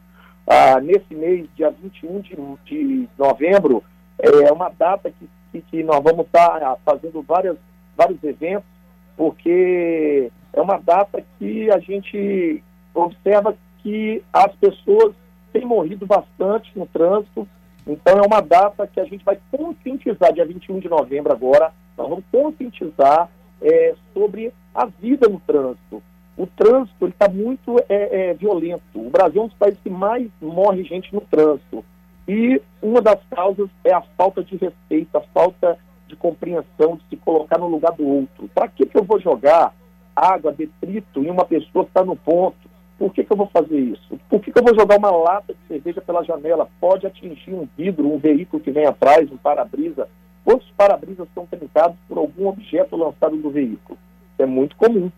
Ah, 0.45 0.79
nesse 0.79 1.13
mês, 1.13 1.47
dia 1.55 1.69
21 1.69 2.21
de, 2.21 2.35
de 2.65 3.09
novembro, 3.17 3.83
é 4.19 4.51
uma 4.51 4.69
data 4.69 5.11
que, 5.11 5.29
que, 5.51 5.61
que 5.61 5.83
nós 5.83 6.01
vamos 6.01 6.25
estar 6.25 6.59
tá 6.59 6.77
fazendo 6.85 7.21
várias, 7.21 7.57
vários 7.95 8.23
eventos, 8.23 8.67
porque 9.15 10.31
é 10.53 10.61
uma 10.61 10.77
data 10.77 11.23
que 11.37 11.69
a 11.71 11.79
gente 11.79 12.63
observa 12.93 13.55
que 13.79 14.23
as 14.31 14.53
pessoas 14.55 15.13
têm 15.51 15.65
morrido 15.65 16.05
bastante 16.05 16.71
no 16.77 16.85
trânsito, 16.87 17.47
então 17.85 18.17
é 18.17 18.25
uma 18.25 18.41
data 18.41 18.87
que 18.87 18.99
a 18.99 19.05
gente 19.05 19.23
vai 19.23 19.37
conscientizar, 19.51 20.33
dia 20.33 20.45
21 20.45 20.79
de 20.79 20.89
novembro 20.89 21.31
agora, 21.31 21.71
nós 21.97 22.07
vamos 22.07 22.23
conscientizar 22.31 23.29
é, 23.61 23.95
sobre 24.13 24.53
a 24.73 24.85
vida 24.85 25.27
no 25.27 25.39
trânsito 25.39 26.01
o 26.37 26.45
trânsito 26.45 27.07
está 27.07 27.27
muito 27.27 27.79
é, 27.89 28.29
é, 28.29 28.33
violento. 28.35 28.83
O 28.93 29.09
Brasil 29.09 29.41
é 29.41 29.45
um 29.45 29.47
dos 29.47 29.57
países 29.57 29.79
que 29.81 29.89
mais 29.89 30.29
morre 30.39 30.83
gente 30.83 31.13
no 31.13 31.21
trânsito. 31.21 31.83
E 32.27 32.61
uma 32.79 33.01
das 33.01 33.19
causas 33.31 33.69
é 33.83 33.91
a 33.91 34.01
falta 34.15 34.43
de 34.43 34.55
respeito, 34.55 35.17
a 35.17 35.21
falta 35.33 35.77
de 36.07 36.15
compreensão, 36.15 36.95
de 36.95 37.03
se 37.09 37.17
colocar 37.17 37.57
no 37.57 37.67
lugar 37.67 37.93
do 37.93 38.05
outro. 38.05 38.47
Para 38.53 38.67
que, 38.67 38.85
que 38.85 38.95
eu 38.95 39.03
vou 39.03 39.19
jogar 39.19 39.73
água, 40.15 40.51
detrito 40.51 41.23
em 41.23 41.31
uma 41.31 41.43
pessoa 41.43 41.85
que 41.85 41.89
está 41.89 42.05
no 42.05 42.15
ponto? 42.15 42.55
Por 42.99 43.13
que, 43.13 43.23
que 43.23 43.31
eu 43.31 43.37
vou 43.37 43.47
fazer 43.47 43.79
isso? 43.79 44.19
Por 44.29 44.39
que, 44.39 44.51
que 44.51 44.59
eu 44.59 44.63
vou 44.63 44.75
jogar 44.75 44.97
uma 44.97 45.11
lata 45.11 45.53
de 45.53 45.67
cerveja 45.67 46.01
pela 46.01 46.23
janela? 46.23 46.69
Pode 46.79 47.07
atingir 47.07 47.53
um 47.53 47.67
vidro, 47.75 48.11
um 48.11 48.17
veículo 48.17 48.61
que 48.61 48.71
vem 48.71 48.85
atrás, 48.85 49.31
um 49.31 49.37
para-brisa. 49.37 50.07
Quantos 50.47 50.71
para-brisas 50.77 51.27
são 51.35 51.45
trincados 51.45 51.97
por 52.07 52.17
algum 52.17 52.47
objeto 52.47 52.95
lançado 52.95 53.35
do 53.35 53.49
veículo? 53.49 53.99
é 54.39 54.45
muito 54.45 54.77
comum. 54.77 55.11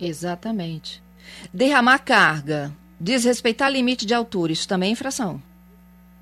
Exatamente. 0.00 1.02
Derramar 1.52 1.98
carga, 1.98 2.70
desrespeitar 3.00 3.68
limite 3.68 4.06
de 4.06 4.14
altura, 4.14 4.52
isso 4.52 4.68
também 4.68 4.90
é 4.90 4.92
infração. 4.92 5.42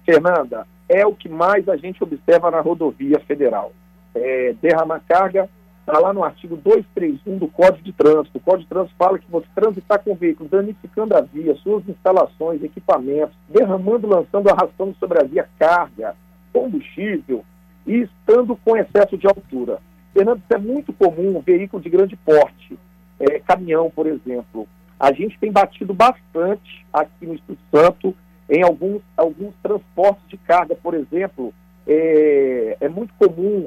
Fernanda, 0.07 0.67
é 0.89 1.05
o 1.05 1.15
que 1.15 1.29
mais 1.29 1.69
a 1.69 1.77
gente 1.77 2.03
observa 2.03 2.51
na 2.51 2.63
rodovia 2.63 3.21
federal. 3.21 3.71
É, 4.15 4.55
derramar 4.63 5.03
carga 5.07 5.47
está 5.81 5.99
lá 5.99 6.15
no 6.15 6.25
artigo 6.25 6.57
231 6.57 7.37
do 7.37 7.49
Código 7.49 7.85
de 7.85 7.93
Trânsito. 7.93 8.39
O 8.39 8.41
Código 8.41 8.63
de 8.63 8.69
Trânsito 8.69 8.97
fala 8.97 9.19
que 9.19 9.31
você 9.31 9.47
transitar 9.55 10.03
com 10.03 10.13
o 10.13 10.17
veículo 10.17 10.49
danificando 10.49 11.15
a 11.15 11.21
via, 11.21 11.55
suas 11.57 11.87
instalações, 11.87 12.63
equipamentos, 12.63 13.37
derramando, 13.47 14.07
lançando, 14.07 14.49
arrastando 14.49 14.97
sobre 14.99 15.21
a 15.21 15.25
via 15.25 15.47
carga, 15.59 16.17
combustível 16.51 17.45
e 17.87 18.03
estando 18.03 18.57
com 18.57 18.77
excesso 18.77 19.17
de 19.17 19.27
altura. 19.27 19.81
Fernando, 20.13 20.39
isso 20.39 20.55
é 20.55 20.59
muito 20.59 20.93
comum, 20.93 21.37
um 21.37 21.41
veículo 21.41 21.83
de 21.83 21.89
grande 21.89 22.17
porte 22.17 22.79
é, 23.19 23.39
caminhão, 23.41 23.91
por 23.91 24.07
exemplo. 24.07 24.69
A 24.99 25.13
gente 25.13 25.39
tem 25.39 25.51
batido 25.51 25.93
bastante 25.95 26.87
aqui 26.93 27.27
no 27.27 27.35
Espírito 27.35 27.63
Santo 27.71 28.15
em 28.49 28.63
alguns, 28.63 29.03
alguns 29.17 29.55
transportes 29.63 30.27
de 30.29 30.37
carga, 30.37 30.75
por 30.75 30.95
exemplo. 30.95 31.53
É, 31.87 32.77
é 32.81 32.89
muito 32.89 33.13
comum 33.15 33.67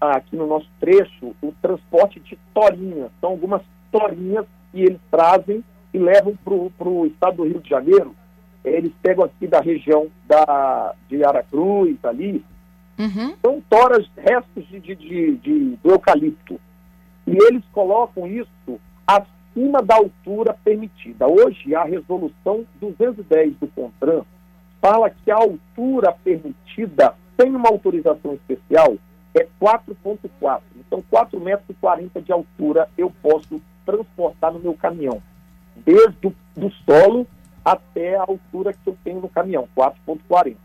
aqui 0.00 0.36
no 0.36 0.46
nosso 0.46 0.68
trecho 0.78 1.34
o 1.42 1.52
transporte 1.60 2.20
de 2.20 2.38
torinhas. 2.54 3.10
São 3.20 3.30
algumas 3.30 3.62
torinhas 3.90 4.46
que 4.70 4.80
eles 4.80 5.00
trazem 5.10 5.64
e 5.92 5.98
levam 5.98 6.36
para 6.44 6.88
o 6.88 7.06
estado 7.06 7.38
do 7.38 7.44
Rio 7.44 7.60
de 7.60 7.68
Janeiro. 7.68 8.14
Eles 8.64 8.92
pegam 9.02 9.24
aqui 9.24 9.46
da 9.46 9.60
região 9.60 10.08
da, 10.26 10.94
de 11.08 11.24
Aracruz, 11.24 11.96
ali. 12.04 12.44
Uhum. 13.00 13.34
São 13.40 13.62
toras, 13.68 14.06
restos 14.16 14.66
de, 14.68 14.78
de, 14.78 14.94
de, 14.94 15.36
de, 15.36 15.76
do 15.76 15.90
eucalipto. 15.90 16.60
E 17.26 17.36
eles 17.44 17.64
colocam 17.72 18.26
isso 18.26 18.78
acima 19.06 19.82
da 19.82 19.96
altura 19.96 20.54
permitida. 20.62 21.26
Hoje, 21.26 21.74
a 21.74 21.84
resolução 21.84 22.66
210 22.80 23.56
do 23.56 23.68
CONTRAN 23.68 24.22
fala 24.80 25.10
que 25.10 25.30
a 25.30 25.36
altura 25.36 26.14
permitida 26.24 27.14
sem 27.40 27.54
uma 27.54 27.68
autorização 27.68 28.34
especial 28.34 28.96
é 29.34 29.46
4,4. 29.60 30.60
Então, 30.76 31.02
4,40 31.10 31.40
metros 31.40 32.24
de 32.24 32.32
altura 32.32 32.88
eu 32.98 33.10
posso 33.22 33.60
transportar 33.86 34.52
no 34.52 34.60
meu 34.60 34.74
caminhão, 34.74 35.22
desde 35.76 36.26
o 36.26 36.34
do 36.56 36.70
solo 36.84 37.26
até 37.64 38.16
a 38.16 38.22
altura 38.22 38.72
que 38.72 38.86
eu 38.86 38.96
tenho 39.02 39.20
no 39.20 39.28
caminhão, 39.28 39.68
4,40. 39.76 40.56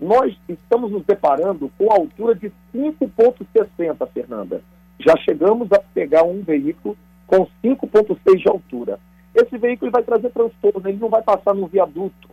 Nós 0.00 0.36
estamos 0.48 0.90
nos 0.90 1.04
deparando 1.04 1.70
com 1.78 1.90
a 1.90 1.96
altura 1.96 2.34
de 2.34 2.52
5,60, 2.74 4.08
Fernanda. 4.12 4.62
Já 4.98 5.16
chegamos 5.18 5.70
a 5.72 5.78
pegar 5.78 6.22
um 6.22 6.42
veículo 6.42 6.96
com 7.26 7.46
5,6 7.64 8.36
de 8.36 8.48
altura. 8.48 8.98
Esse 9.34 9.58
veículo 9.58 9.90
vai 9.90 10.02
trazer 10.02 10.30
transtorno, 10.30 10.88
ele 10.88 10.98
não 10.98 11.08
vai 11.08 11.22
passar 11.22 11.54
no 11.54 11.66
viaduto. 11.66 12.28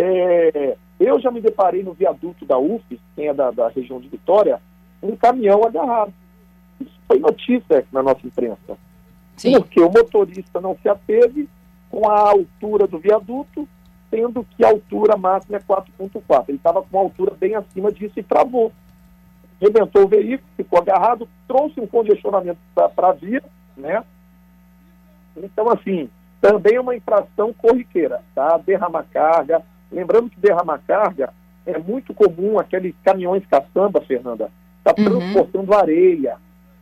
É, 0.00 0.76
eu 0.98 1.20
já 1.20 1.30
me 1.30 1.40
deparei 1.40 1.82
no 1.82 1.92
viaduto 1.92 2.44
da 2.44 2.58
UFES, 2.58 2.98
quem 3.14 3.28
é 3.28 3.34
da, 3.34 3.50
da 3.50 3.68
região 3.68 4.00
de 4.00 4.08
Vitória, 4.08 4.60
um 5.02 5.16
caminhão 5.16 5.64
agarrado. 5.64 6.12
Isso 6.80 6.98
foi 7.06 7.18
notícia 7.18 7.84
na 7.92 8.02
nossa 8.02 8.26
imprensa. 8.26 8.78
Sim. 9.36 9.52
Porque 9.52 9.80
o 9.80 9.90
motorista 9.90 10.60
não 10.60 10.76
se 10.80 10.88
ateve 10.88 11.48
com 11.90 12.08
a 12.08 12.30
altura 12.30 12.86
do 12.86 12.98
viaduto, 12.98 13.68
sendo 14.12 14.44
que 14.44 14.62
a 14.62 14.68
altura 14.68 15.16
máxima 15.16 15.56
é 15.56 15.60
4,4. 15.60 16.44
Ele 16.48 16.58
estava 16.58 16.82
com 16.82 16.88
uma 16.98 17.04
altura 17.04 17.34
bem 17.34 17.54
acima 17.54 17.90
disso 17.90 18.12
e 18.18 18.22
travou. 18.22 18.70
Rebentou 19.58 20.04
o 20.04 20.08
veículo, 20.08 20.50
ficou 20.54 20.78
agarrado, 20.78 21.26
trouxe 21.48 21.80
um 21.80 21.86
congestionamento 21.86 22.58
para 22.74 23.08
a 23.08 23.12
via, 23.12 23.42
né? 23.74 24.04
Então, 25.36 25.70
assim, 25.70 26.10
também 26.42 26.74
é 26.74 26.80
uma 26.80 26.94
infração 26.94 27.54
corriqueira, 27.54 28.20
tá? 28.34 28.58
Derramar 28.58 29.06
carga. 29.10 29.62
Lembrando 29.90 30.28
que 30.28 30.40
derramar 30.40 30.80
carga 30.86 31.32
é 31.64 31.78
muito 31.78 32.12
comum 32.12 32.58
aqueles 32.58 32.94
caminhões 33.02 33.46
caçamba, 33.46 34.00
Fernanda, 34.02 34.50
tá 34.84 34.92
uhum. 34.98 35.04
transportando 35.04 35.74
areia. 35.74 36.36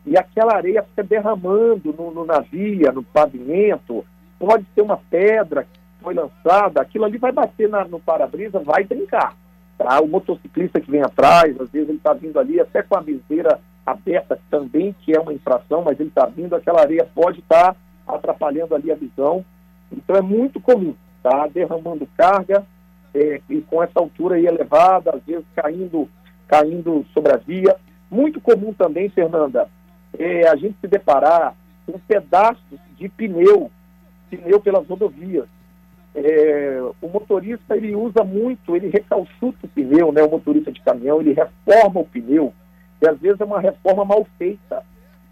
E 0.05 0.17
aquela 0.17 0.57
areia 0.57 0.83
fica 0.83 1.05
derramando 1.05 1.95
no, 1.97 2.11
no, 2.11 2.25
na 2.25 2.41
via, 2.41 2.91
no 2.91 3.03
pavimento. 3.03 4.05
Pode 4.39 4.65
ser 4.75 4.81
uma 4.81 4.97
pedra 4.97 5.65
que 5.65 5.80
foi 6.03 6.15
lançada, 6.15 6.81
aquilo 6.81 7.05
ali 7.05 7.19
vai 7.19 7.33
bater 7.33 7.69
na, 7.69 7.85
no 7.85 8.01
para-brisa, 8.01 8.59
vai 8.61 8.85
brincar. 8.85 9.35
Tá? 9.79 10.01
O 10.01 10.09
motociclista 10.09 10.81
que 10.81 10.91
vem 10.91 11.03
atrás, 11.03 11.59
às 11.61 11.71
vezes 11.71 11.89
ele 11.89 11.99
está 11.99 12.13
vindo 12.13 12.39
ali 12.39 12.61
até 12.61 12.83
com 12.83 12.97
a 12.97 13.01
viseira 13.01 13.61
aberta 13.85 14.39
também, 14.51 14.95
que 15.01 15.17
é 15.17 15.21
uma 15.21 15.33
infração, 15.33 15.83
mas 15.83 15.99
ele 15.99 16.11
está 16.11 16.27
vindo, 16.27 16.55
aquela 16.55 16.81
areia 16.81 17.09
pode 17.15 17.41
estar 17.41 17.75
tá 17.75 18.15
atrapalhando 18.15 18.75
ali 18.75 18.93
a 18.93 18.97
visão. 18.97 19.45
Então 19.91 20.17
é 20.17 20.23
muito 20.23 20.61
comum, 20.61 20.95
tá? 21.23 21.47
Derramando 21.47 22.07
carga 22.17 22.65
é, 23.15 23.41
e 23.49 23.61
com 23.63 23.83
essa 23.83 23.99
altura 23.99 24.37
aí 24.37 24.47
elevada, 24.47 25.11
às 25.15 25.23
vezes 25.25 25.45
caindo, 25.55 26.09
caindo 26.47 27.05
sobre 27.13 27.33
a 27.33 27.37
via. 27.37 27.77
Muito 28.11 28.41
comum 28.41 28.73
também, 28.73 29.09
Fernanda, 29.09 29.69
é 30.19 30.49
a 30.49 30.57
gente 30.57 30.77
se 30.81 30.87
deparar 30.87 31.55
com 31.87 31.99
pedaços 32.01 32.79
de 32.97 33.09
pneu, 33.09 33.71
pneu 34.29 34.61
pelas 34.61 34.87
rodovias. 34.87 35.47
É, 36.15 36.81
o 37.01 37.09
motorista 37.09 37.77
ele 37.77 37.95
usa 37.95 38.25
muito, 38.25 38.75
ele 38.75 38.89
recalchuta 38.89 39.59
o 39.65 39.69
pneu, 39.69 40.11
né? 40.11 40.23
O 40.23 40.31
motorista 40.31 40.73
de 40.73 40.81
caminhão 40.81 41.21
ele 41.21 41.33
reforma 41.33 42.01
o 42.01 42.05
pneu 42.05 42.53
e 43.01 43.09
às 43.09 43.19
vezes 43.19 43.41
é 43.41 43.45
uma 43.45 43.61
reforma 43.61 44.05
mal 44.05 44.27
feita 44.37 44.85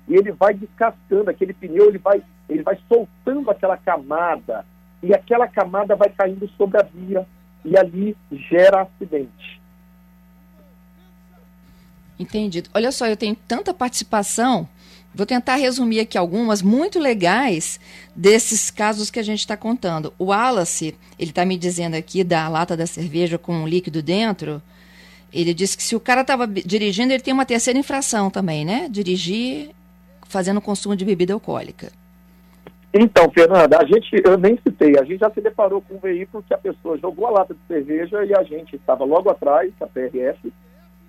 e 0.08 0.14
ele 0.14 0.32
vai 0.32 0.54
descascando 0.54 1.30
aquele 1.30 1.52
pneu, 1.52 1.88
ele 1.88 1.98
vai, 1.98 2.22
ele 2.48 2.62
vai 2.62 2.78
soltando 2.88 3.50
aquela 3.50 3.76
camada 3.76 4.64
e 5.02 5.12
aquela 5.12 5.46
camada 5.46 5.94
vai 5.94 6.08
caindo 6.08 6.48
sobre 6.56 6.78
a 6.80 6.82
via 6.82 7.26
e 7.64 7.76
ali 7.76 8.16
gera 8.32 8.82
acidente. 8.82 9.60
Entendido. 12.18 12.68
Olha 12.74 12.90
só, 12.90 13.06
eu 13.06 13.16
tenho 13.16 13.36
tanta 13.46 13.72
participação. 13.72 14.68
Vou 15.18 15.26
tentar 15.26 15.56
resumir 15.56 15.98
aqui 15.98 16.16
algumas 16.16 16.62
muito 16.62 17.00
legais 17.00 17.80
desses 18.14 18.70
casos 18.70 19.10
que 19.10 19.18
a 19.18 19.22
gente 19.24 19.40
está 19.40 19.56
contando. 19.56 20.14
O 20.16 20.26
Wallace, 20.26 20.94
ele 21.18 21.30
está 21.30 21.44
me 21.44 21.58
dizendo 21.58 21.96
aqui 21.96 22.22
da 22.22 22.48
lata 22.48 22.76
da 22.76 22.86
cerveja 22.86 23.36
com 23.36 23.52
um 23.52 23.66
líquido 23.66 24.00
dentro. 24.00 24.62
Ele 25.32 25.52
disse 25.52 25.76
que 25.76 25.82
se 25.82 25.96
o 25.96 26.00
cara 26.00 26.20
estava 26.20 26.46
dirigindo, 26.46 27.12
ele 27.12 27.20
tem 27.20 27.34
uma 27.34 27.44
terceira 27.44 27.76
infração 27.76 28.30
também, 28.30 28.64
né? 28.64 28.86
Dirigir 28.88 29.70
fazendo 30.28 30.60
consumo 30.60 30.94
de 30.94 31.04
bebida 31.04 31.34
alcoólica. 31.34 31.90
Então, 32.94 33.28
Fernanda, 33.32 33.76
a 33.76 33.84
gente, 33.84 34.22
eu 34.24 34.38
nem 34.38 34.56
citei, 34.62 34.96
a 35.00 35.02
gente 35.02 35.18
já 35.18 35.30
se 35.32 35.40
deparou 35.40 35.82
com 35.82 35.96
um 35.96 35.98
veículo 35.98 36.44
que 36.46 36.54
a 36.54 36.58
pessoa 36.58 36.96
jogou 36.96 37.26
a 37.26 37.30
lata 37.30 37.54
de 37.54 37.60
cerveja 37.66 38.24
e 38.24 38.32
a 38.36 38.44
gente 38.44 38.76
estava 38.76 39.04
logo 39.04 39.28
atrás, 39.28 39.72
a 39.80 39.86
PRF, 39.88 40.52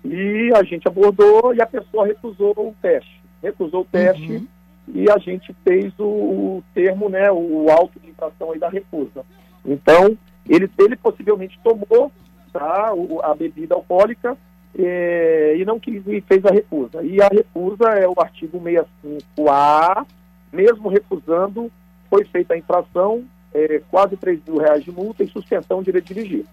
e 0.04 0.50
a 0.56 0.64
gente 0.64 0.88
abordou 0.88 1.54
e 1.54 1.62
a 1.62 1.66
pessoa 1.66 2.08
recusou 2.08 2.54
o 2.58 2.74
teste. 2.82 3.19
Recusou 3.42 3.82
o 3.82 3.86
teste 3.86 4.32
uhum. 4.32 4.46
e 4.88 5.10
a 5.10 5.18
gente 5.18 5.54
fez 5.64 5.92
o, 5.98 6.04
o 6.04 6.64
termo, 6.74 7.08
né, 7.08 7.30
o 7.30 7.70
auto 7.70 7.98
de 8.00 8.10
infração 8.10 8.52
aí 8.52 8.58
da 8.58 8.68
recusa. 8.68 9.24
Então, 9.64 10.16
ele, 10.48 10.70
ele 10.78 10.96
possivelmente 10.96 11.58
tomou 11.62 12.10
tá, 12.52 12.92
o, 12.94 13.20
a 13.22 13.34
bebida 13.34 13.74
alcoólica 13.74 14.36
é, 14.78 15.56
e 15.56 15.64
não 15.64 15.80
quis 15.80 16.06
e 16.06 16.20
fez 16.20 16.44
a 16.44 16.50
recusa. 16.50 17.02
E 17.02 17.20
a 17.20 17.28
recusa 17.28 17.84
é 17.90 18.06
o 18.08 18.14
artigo 18.18 18.60
65A, 18.60 20.06
mesmo 20.52 20.88
recusando, 20.88 21.70
foi 22.08 22.24
feita 22.24 22.54
a 22.54 22.58
infração, 22.58 23.24
é, 23.52 23.80
quase 23.90 24.16
3 24.16 24.40
mil 24.46 24.58
reais 24.58 24.84
de 24.84 24.92
multa 24.92 25.22
e 25.22 25.28
suspensão 25.28 25.78
de 25.78 25.86
direito 25.86 26.08
de 26.08 26.14
dirigir. 26.14 26.46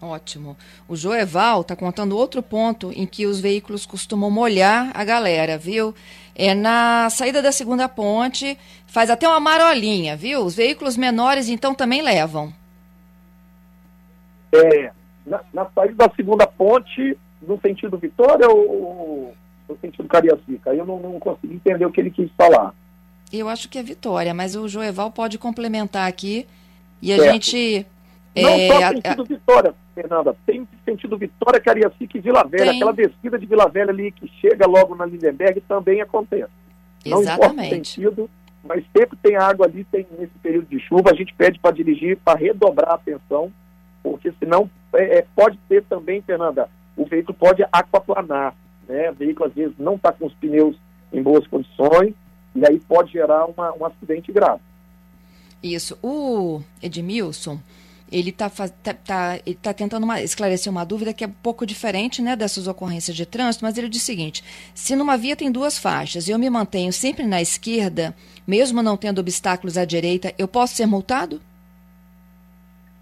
Ótimo. 0.00 0.56
O 0.86 0.94
Joeval 0.94 1.62
está 1.62 1.74
contando 1.74 2.16
outro 2.16 2.42
ponto 2.42 2.92
em 2.94 3.04
que 3.04 3.26
os 3.26 3.40
veículos 3.40 3.84
costumam 3.84 4.30
molhar 4.30 4.90
a 4.94 5.04
galera, 5.04 5.58
viu? 5.58 5.94
É 6.34 6.54
na 6.54 7.10
saída 7.10 7.42
da 7.42 7.50
segunda 7.50 7.88
ponte, 7.88 8.56
faz 8.86 9.10
até 9.10 9.26
uma 9.28 9.40
marolinha, 9.40 10.16
viu? 10.16 10.44
Os 10.44 10.54
veículos 10.54 10.96
menores, 10.96 11.48
então, 11.48 11.74
também 11.74 12.00
levam. 12.00 12.52
É, 14.54 14.92
na, 15.26 15.40
na 15.52 15.66
saída 15.74 16.06
da 16.06 16.14
segunda 16.14 16.46
ponte, 16.46 17.18
no 17.42 17.60
sentido 17.60 17.98
Vitória 17.98 18.48
ou 18.48 19.34
no 19.68 19.78
sentido 19.80 20.08
Cariacica? 20.08 20.72
Eu 20.72 20.86
não, 20.86 21.00
não 21.00 21.18
consegui 21.18 21.54
entender 21.54 21.84
o 21.84 21.90
que 21.90 22.00
ele 22.00 22.10
quis 22.10 22.30
falar. 22.36 22.72
Eu 23.32 23.48
acho 23.48 23.68
que 23.68 23.78
é 23.78 23.82
Vitória, 23.82 24.32
mas 24.32 24.54
o 24.54 24.68
Joeval 24.68 25.10
pode 25.10 25.38
complementar 25.38 26.08
aqui 26.08 26.46
e 27.02 27.12
a 27.12 27.16
certo. 27.16 27.32
gente. 27.32 27.86
Não 28.42 28.50
é, 28.50 28.68
só 28.68 28.88
sentido 28.88 29.22
a, 29.22 29.24
Vitória, 29.24 29.74
Fernanda, 29.94 30.36
tem 30.46 30.68
sentido 30.84 31.18
Vitória, 31.18 31.60
Cariacica 31.60 32.18
e 32.18 32.20
Vila 32.20 32.44
Velha. 32.44 32.70
Tem. 32.70 32.76
Aquela 32.76 32.92
descida 32.92 33.38
de 33.38 33.46
Vila 33.46 33.68
Velha 33.68 33.90
ali 33.90 34.12
que 34.12 34.28
chega 34.40 34.66
logo 34.66 34.94
na 34.94 35.06
Lindenberg 35.06 35.60
também 35.62 36.00
acontece. 36.00 36.50
Não 37.06 37.20
Exatamente. 37.20 37.88
Sentido, 37.88 38.28
mas 38.62 38.84
sempre 38.96 39.16
tem 39.22 39.36
água 39.36 39.66
ali, 39.66 39.84
tem 39.84 40.06
nesse 40.18 40.36
período 40.42 40.66
de 40.66 40.78
chuva, 40.80 41.10
a 41.10 41.14
gente 41.14 41.34
pede 41.34 41.58
para 41.58 41.74
dirigir, 41.74 42.18
para 42.18 42.38
redobrar 42.38 42.90
a 42.90 42.94
atenção, 42.94 43.52
porque 44.02 44.32
senão 44.38 44.70
é, 44.94 45.18
é, 45.18 45.26
pode 45.34 45.58
ter 45.68 45.84
também, 45.84 46.22
Fernanda, 46.22 46.68
o 46.96 47.04
veículo 47.04 47.36
pode 47.38 47.64
aquaplanar, 47.70 48.54
né? 48.88 49.10
O 49.10 49.14
veículo 49.14 49.48
às 49.48 49.54
vezes 49.54 49.74
não 49.78 49.94
está 49.94 50.12
com 50.12 50.26
os 50.26 50.34
pneus 50.34 50.76
em 51.12 51.22
boas 51.22 51.46
condições, 51.46 52.14
e 52.54 52.66
aí 52.66 52.78
pode 52.80 53.12
gerar 53.12 53.46
uma, 53.46 53.72
um 53.74 53.84
acidente 53.84 54.32
grave. 54.32 54.60
Isso. 55.62 55.98
O 56.02 56.60
Edmilson, 56.82 57.58
ele 58.10 58.30
está 58.30 58.48
tá, 58.48 58.68
tá, 58.68 59.38
tá 59.62 59.72
tentando 59.72 60.04
uma, 60.04 60.20
esclarecer 60.20 60.70
uma 60.70 60.84
dúvida 60.84 61.12
que 61.12 61.24
é 61.24 61.26
um 61.26 61.32
pouco 61.42 61.66
diferente 61.66 62.22
né, 62.22 62.34
dessas 62.34 62.66
ocorrências 62.66 63.16
de 63.16 63.26
trânsito, 63.26 63.64
mas 63.64 63.76
ele 63.76 63.88
diz 63.88 64.02
o 64.02 64.04
seguinte: 64.04 64.42
se 64.74 64.96
numa 64.96 65.16
via 65.16 65.36
tem 65.36 65.50
duas 65.50 65.78
faixas 65.78 66.28
e 66.28 66.30
eu 66.30 66.38
me 66.38 66.48
mantenho 66.48 66.92
sempre 66.92 67.26
na 67.26 67.40
esquerda, 67.40 68.14
mesmo 68.46 68.82
não 68.82 68.96
tendo 68.96 69.20
obstáculos 69.20 69.76
à 69.76 69.84
direita, 69.84 70.32
eu 70.38 70.48
posso 70.48 70.74
ser 70.74 70.86
multado? 70.86 71.40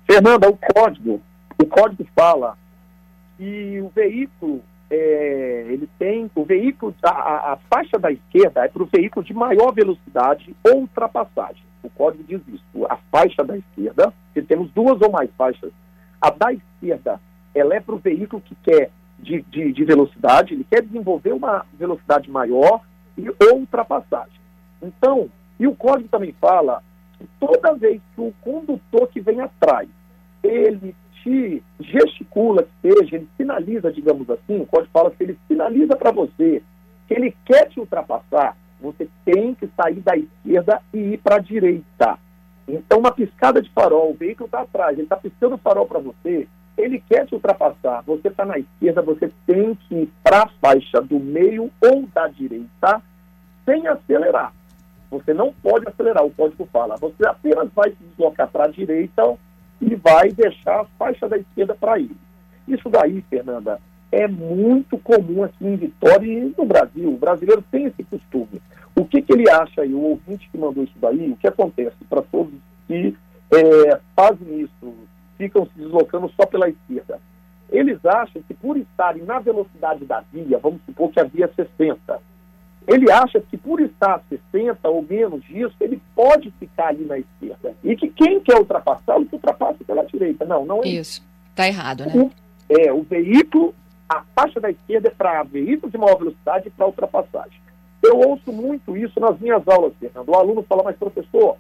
Fernanda, 0.07 0.49
o 0.49 0.57
código, 0.57 1.21
o 1.59 1.67
código 1.67 2.07
fala 2.15 2.57
que 3.37 3.81
o 3.81 3.89
veículo 3.89 4.63
é, 4.91 5.67
ele 5.69 5.89
tem 5.99 6.31
o 6.35 6.45
veículo, 6.45 6.95
a, 7.03 7.53
a 7.53 7.59
faixa 7.69 7.99
da 7.99 8.11
esquerda 8.13 8.65
é 8.65 8.69
para 8.69 8.83
o 8.83 8.87
veículo 8.87 9.25
de 9.25 9.35
maior 9.35 9.73
velocidade 9.73 10.55
ou 10.63 10.81
ultrapassagem. 10.81 11.63
O 11.83 11.91
código 11.91 12.25
diz 12.25 12.41
isso. 12.49 12.87
A 12.89 12.97
faixa 13.11 13.45
da 13.45 13.57
esquerda, 13.57 14.13
se 14.41 14.47
temos 14.47 14.71
duas 14.73 15.01
ou 15.01 15.11
mais 15.11 15.31
faixas, 15.37 15.73
a 16.21 16.31
da 16.31 16.53
esquerda, 16.53 17.19
ela 17.55 17.75
é 17.75 17.81
para 17.81 17.95
o 17.95 17.99
veículo 17.99 18.43
que 18.43 18.55
quer 18.57 18.91
de, 19.19 19.41
de, 19.43 19.73
de, 19.73 19.85
velocidade, 19.85 20.53
ele 20.53 20.67
quer 20.71 20.83
desenvolver 20.83 21.33
uma 21.33 21.65
velocidade 21.73 22.31
maior 22.31 22.83
e, 23.17 23.29
ou 23.29 23.61
ultrapassagem. 23.61 24.39
Então, 24.83 25.31
e 25.59 25.67
o 25.67 25.75
código 25.75 26.09
também 26.09 26.35
fala 26.39 26.83
que 27.19 27.27
toda 27.41 27.75
vez 27.75 28.03
que 28.15 28.21
o 28.21 28.33
condutor 28.43 29.09
que 29.09 29.21
vem 29.21 29.41
atrás, 29.41 29.89
ele 30.43 30.95
te 31.23 31.63
gesticula 31.81 32.63
que 32.63 32.93
seja, 32.93 33.17
ele 33.17 33.29
sinaliza, 33.39 33.91
digamos 33.91 34.29
assim, 34.29 34.61
o 34.61 34.67
código 34.67 34.93
fala 34.93 35.11
que 35.11 35.23
ele 35.23 35.39
sinaliza 35.49 35.97
para 35.97 36.13
você 36.13 36.63
que 37.09 37.15
ele 37.15 37.35
quer 37.47 37.69
te 37.69 37.81
ultrapassar, 37.81 38.55
você 38.81 39.09
tem 39.25 39.55
que 39.55 39.67
sair 39.69 40.01
da 40.01 40.15
esquerda 40.17 40.83
e 40.93 40.99
ir 40.99 41.19
para 41.19 41.37
a 41.37 41.41
direita. 41.41 42.19
Então, 42.69 42.99
uma 42.99 43.13
piscada 43.13 43.63
de 43.63 43.71
farol, 43.71 44.11
o 44.11 44.15
veículo 44.15 44.47
está 44.47 44.63
atrás, 44.63 44.95
ele 44.95 45.03
está 45.03 45.17
piscando 45.17 45.55
o 45.55 45.59
farol 45.59 45.87
para 45.87 46.01
você, 46.01 46.49
ele 46.77 47.03
quer 47.09 47.27
te 47.27 47.35
ultrapassar, 47.35 48.03
você 48.03 48.29
está 48.29 48.45
na 48.45 48.59
esquerda, 48.59 49.01
você 49.03 49.31
tem 49.47 49.75
que 49.75 49.95
ir 49.95 50.13
para 50.23 50.43
a 50.43 50.49
faixa 50.61 51.01
do 51.01 51.19
meio 51.19 51.71
ou 51.81 52.07
da 52.13 52.29
direita 52.29 53.01
sem 53.65 53.87
acelerar. 53.87 54.53
Você 55.11 55.33
não 55.33 55.53
pode 55.63 55.89
acelerar, 55.89 56.25
o 56.25 56.31
código 56.31 56.69
fala. 56.73 56.97
Você 56.97 57.27
apenas 57.27 57.71
vai 57.75 57.91
se 57.91 57.97
deslocar 58.11 58.49
para 58.49 58.65
a 58.65 58.69
direita 58.69 59.37
e 59.81 59.95
vai 59.95 60.31
deixar 60.31 60.81
a 60.81 60.85
faixa 60.99 61.29
da 61.29 61.39
esquerda 61.39 61.75
para 61.75 61.99
ele. 61.99 62.17
Isso 62.67 62.89
daí, 62.91 63.23
Fernanda, 63.31 63.81
é 64.11 64.27
muito 64.27 64.99
comum 64.99 65.45
aqui 65.45 65.67
em 65.67 65.77
Vitória 65.77 66.27
e 66.27 66.55
no 66.57 66.65
Brasil. 66.65 67.13
O 67.13 67.19
brasileiro 67.19 67.63
tem 67.71 67.87
esse 67.87 68.03
costume. 68.05 68.61
O 68.97 69.05
que, 69.05 69.21
que 69.21 69.33
ele 69.33 69.49
acha 69.51 69.83
aí, 69.83 69.93
o 69.93 70.01
ouvinte 70.01 70.49
que 70.51 70.59
mandou 70.59 70.83
isso 70.83 70.99
daí, 71.01 71.31
o 71.31 71.37
que 71.37 71.47
acontece 71.47 71.97
para 72.09 72.23
todos 72.23 72.53
que 72.89 73.15
é, 73.53 74.01
fazem 74.17 74.61
isso, 74.61 74.95
ficam 75.37 75.67
se 75.67 75.73
deslocando 75.79 76.31
só 76.35 76.47
pela 76.47 76.69
esquerda? 76.69 77.21
Eles 77.71 78.05
acham 78.05 78.43
que 78.43 78.55
por 78.55 78.77
estarem 78.77 79.23
na 79.25 79.39
velocidade 79.39 80.05
da 80.05 80.23
via, 80.33 80.59
vamos 80.59 80.81
supor 80.87 81.11
que 81.11 81.21
a 81.21 81.25
via 81.25 81.45
é 81.45 81.49
60, 81.49 82.21
ele 82.87 83.11
acha 83.11 83.41
que 83.41 83.57
por 83.57 83.81
estar 83.81 84.15
a 84.15 84.21
60 84.53 84.89
ou 84.89 85.03
menos 85.03 85.43
disso, 85.45 85.75
ele 85.81 86.01
pode 86.15 86.53
ficar 86.53 86.89
ali 86.89 87.05
na 87.05 87.19
esquerda. 87.19 87.75
E 87.83 87.97
que 87.97 88.09
quem 88.09 88.41
quer 88.41 88.57
ultrapassá-lo, 88.57 89.27
que 89.27 89.35
ultrapasse 89.35 89.83
pela 89.83 90.07
direita. 90.07 90.45
Não, 90.45 90.65
não 90.65 90.83
é 90.85 90.89
isso. 90.89 91.21
Está 91.51 91.67
errado, 91.67 92.07
né? 92.07 92.13
O, 92.15 92.31
é, 92.69 92.93
o 92.93 93.03
veículo, 93.03 93.75
a 94.09 94.23
faixa 94.35 94.61
da 94.61 94.71
esquerda 94.71 95.09
é 95.09 95.11
para 95.11 95.43
veículos 95.43 95.91
de 95.91 95.99
maior 95.99 96.17
velocidade 96.17 96.69
e 96.69 96.71
para 96.71 96.87
ultrapassagem. 96.87 97.66
Eu 98.07 98.19
ouço 98.19 98.53
muito 98.53 98.97
isso 98.97 99.19
nas 99.21 99.39
minhas 99.39 99.67
aulas, 99.67 99.93
Fernando. 99.99 100.29
O 100.29 100.35
aluno 100.35 100.63
fala, 100.63 100.83
mas 100.85 100.97
professor, 100.97 101.57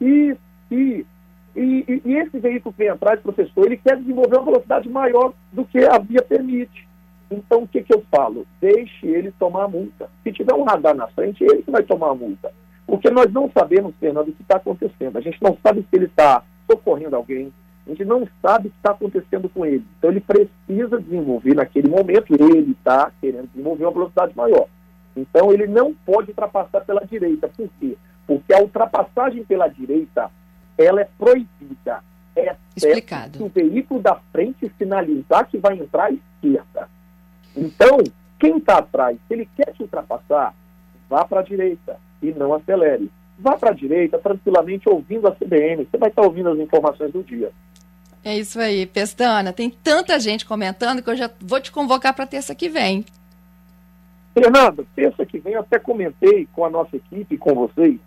e, 0.00 0.36
e, 0.70 1.06
e, 1.54 2.02
e 2.04 2.14
esse 2.16 2.38
veículo 2.38 2.72
que 2.72 2.78
vem 2.78 2.88
atrás, 2.88 3.20
professor, 3.20 3.66
ele 3.66 3.76
quer 3.76 3.96
desenvolver 3.96 4.36
uma 4.36 4.44
velocidade 4.44 4.88
maior 4.88 5.32
do 5.52 5.64
que 5.64 5.78
a 5.78 5.98
via 5.98 6.22
permite. 6.22 6.86
Então, 7.30 7.62
o 7.62 7.68
que, 7.68 7.82
que 7.82 7.94
eu 7.94 8.04
falo? 8.10 8.46
Deixe 8.60 9.06
ele 9.06 9.32
tomar 9.32 9.64
a 9.64 9.68
multa. 9.68 10.08
Se 10.22 10.32
tiver 10.32 10.54
um 10.54 10.64
radar 10.64 10.94
na 10.94 11.08
frente, 11.08 11.42
ele 11.42 11.62
que 11.62 11.70
vai 11.70 11.82
tomar 11.82 12.10
a 12.10 12.14
multa. 12.14 12.52
Porque 12.86 13.10
nós 13.10 13.32
não 13.32 13.50
sabemos, 13.50 13.94
Fernando, 13.98 14.28
o 14.28 14.32
que 14.32 14.42
está 14.42 14.56
acontecendo. 14.56 15.16
A 15.16 15.20
gente 15.20 15.42
não 15.42 15.56
sabe 15.60 15.80
se 15.80 15.96
ele 15.96 16.04
está 16.04 16.44
socorrendo 16.70 17.16
alguém, 17.16 17.52
a 17.84 17.90
gente 17.90 18.04
não 18.04 18.28
sabe 18.40 18.68
o 18.68 18.70
que 18.70 18.76
está 18.76 18.92
acontecendo 18.92 19.48
com 19.48 19.66
ele. 19.66 19.84
Então, 19.98 20.10
ele 20.10 20.20
precisa 20.20 21.00
desenvolver, 21.00 21.54
naquele 21.54 21.88
momento, 21.88 22.32
ele 22.32 22.72
está 22.72 23.10
querendo 23.20 23.48
desenvolver 23.48 23.84
uma 23.84 23.92
velocidade 23.92 24.36
maior. 24.36 24.68
Então, 25.16 25.52
ele 25.52 25.66
não 25.66 25.94
pode 25.94 26.30
ultrapassar 26.30 26.80
pela 26.82 27.04
direita. 27.06 27.48
Por 27.48 27.68
quê? 27.80 27.96
Porque 28.26 28.52
a 28.52 28.60
ultrapassagem 28.60 29.44
pela 29.44 29.68
direita, 29.68 30.30
ela 30.76 31.00
é 31.00 31.08
proibida. 31.18 32.02
É 32.34 32.54
Explicado. 32.76 33.38
se 33.38 33.42
o 33.42 33.48
veículo 33.48 34.00
da 34.00 34.16
frente 34.30 34.70
sinalizar 34.76 35.48
que 35.48 35.56
vai 35.56 35.78
entrar 35.78 36.06
à 36.06 36.10
esquerda. 36.10 36.88
Então, 37.56 37.98
quem 38.38 38.58
está 38.58 38.78
atrás, 38.78 39.16
se 39.26 39.34
ele 39.34 39.48
quer 39.56 39.72
te 39.72 39.82
ultrapassar, 39.82 40.54
vá 41.08 41.24
para 41.24 41.40
a 41.40 41.42
direita 41.42 41.98
e 42.22 42.30
não 42.32 42.52
acelere. 42.52 43.10
Vá 43.38 43.56
para 43.56 43.70
a 43.70 43.74
direita 43.74 44.18
tranquilamente 44.18 44.88
ouvindo 44.88 45.26
a 45.26 45.32
CBN. 45.32 45.86
Você 45.90 45.96
vai 45.96 46.10
estar 46.10 46.22
tá 46.22 46.28
ouvindo 46.28 46.50
as 46.50 46.58
informações 46.58 47.12
do 47.12 47.22
dia. 47.22 47.50
É 48.24 48.36
isso 48.36 48.58
aí, 48.58 48.86
Pestana. 48.86 49.52
Tem 49.52 49.70
tanta 49.70 50.18
gente 50.18 50.44
comentando 50.44 51.02
que 51.02 51.08
eu 51.08 51.16
já 51.16 51.30
vou 51.40 51.60
te 51.60 51.70
convocar 51.70 52.12
para 52.12 52.26
terça 52.26 52.54
que 52.54 52.68
vem. 52.68 53.04
Fernando, 54.38 54.86
terça 54.94 55.24
que 55.24 55.38
vem 55.38 55.54
eu 55.54 55.60
até 55.60 55.78
comentei 55.78 56.46
com 56.52 56.62
a 56.62 56.68
nossa 56.68 56.94
equipe, 56.94 57.38
com 57.38 57.54
vocês. 57.54 57.98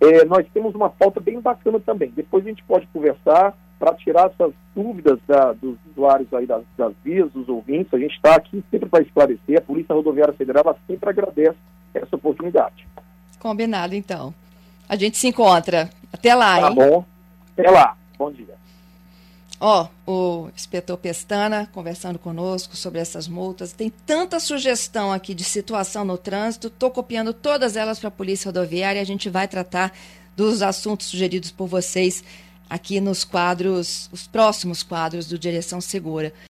É, 0.00 0.24
nós 0.24 0.46
temos 0.54 0.74
uma 0.74 0.88
pauta 0.88 1.20
bem 1.20 1.38
bacana 1.38 1.78
também. 1.78 2.10
Depois 2.16 2.42
a 2.42 2.48
gente 2.48 2.64
pode 2.64 2.86
conversar 2.86 3.54
para 3.78 3.94
tirar 3.96 4.30
essas 4.30 4.54
dúvidas 4.74 5.18
da, 5.28 5.52
dos 5.52 5.76
usuários 5.90 6.32
aí 6.32 6.46
das, 6.46 6.62
das 6.74 6.94
vias, 7.04 7.30
dos 7.32 7.50
ouvintes. 7.50 7.92
A 7.92 7.98
gente 7.98 8.14
está 8.14 8.34
aqui 8.34 8.64
sempre 8.70 8.88
para 8.88 9.02
esclarecer. 9.02 9.58
A 9.58 9.60
Polícia 9.60 9.94
Rodoviária 9.94 10.32
Federal 10.32 10.74
sempre 10.86 11.10
agradece 11.10 11.58
essa 11.92 12.16
oportunidade. 12.16 12.88
Combinado, 13.38 13.94
então. 13.94 14.32
A 14.88 14.96
gente 14.96 15.18
se 15.18 15.28
encontra. 15.28 15.90
Até 16.10 16.34
lá, 16.34 16.60
tá 16.60 16.68
hein? 16.70 16.76
Tá 16.76 16.86
bom. 16.86 17.04
Até 17.52 17.70
lá. 17.70 17.94
Bom 18.16 18.32
dia. 18.32 18.54
Ó, 19.66 19.88
o 20.06 20.50
inspetor 20.54 20.98
Pestana 20.98 21.66
conversando 21.72 22.18
conosco 22.18 22.76
sobre 22.76 23.00
essas 23.00 23.26
multas. 23.26 23.72
Tem 23.72 23.88
tanta 23.88 24.38
sugestão 24.38 25.10
aqui 25.10 25.32
de 25.32 25.42
situação 25.42 26.04
no 26.04 26.18
trânsito. 26.18 26.66
Estou 26.66 26.90
copiando 26.90 27.32
todas 27.32 27.74
elas 27.74 27.98
para 27.98 28.08
a 28.08 28.10
Polícia 28.10 28.50
Rodoviária. 28.50 29.00
A 29.00 29.06
gente 29.06 29.30
vai 29.30 29.48
tratar 29.48 29.90
dos 30.36 30.60
assuntos 30.60 31.06
sugeridos 31.06 31.50
por 31.50 31.66
vocês 31.66 32.22
aqui 32.68 33.00
nos 33.00 33.24
quadros, 33.24 34.10
os 34.12 34.26
próximos 34.26 34.82
quadros 34.82 35.28
do 35.28 35.38
Direção 35.38 35.80
Segura. 35.80 36.34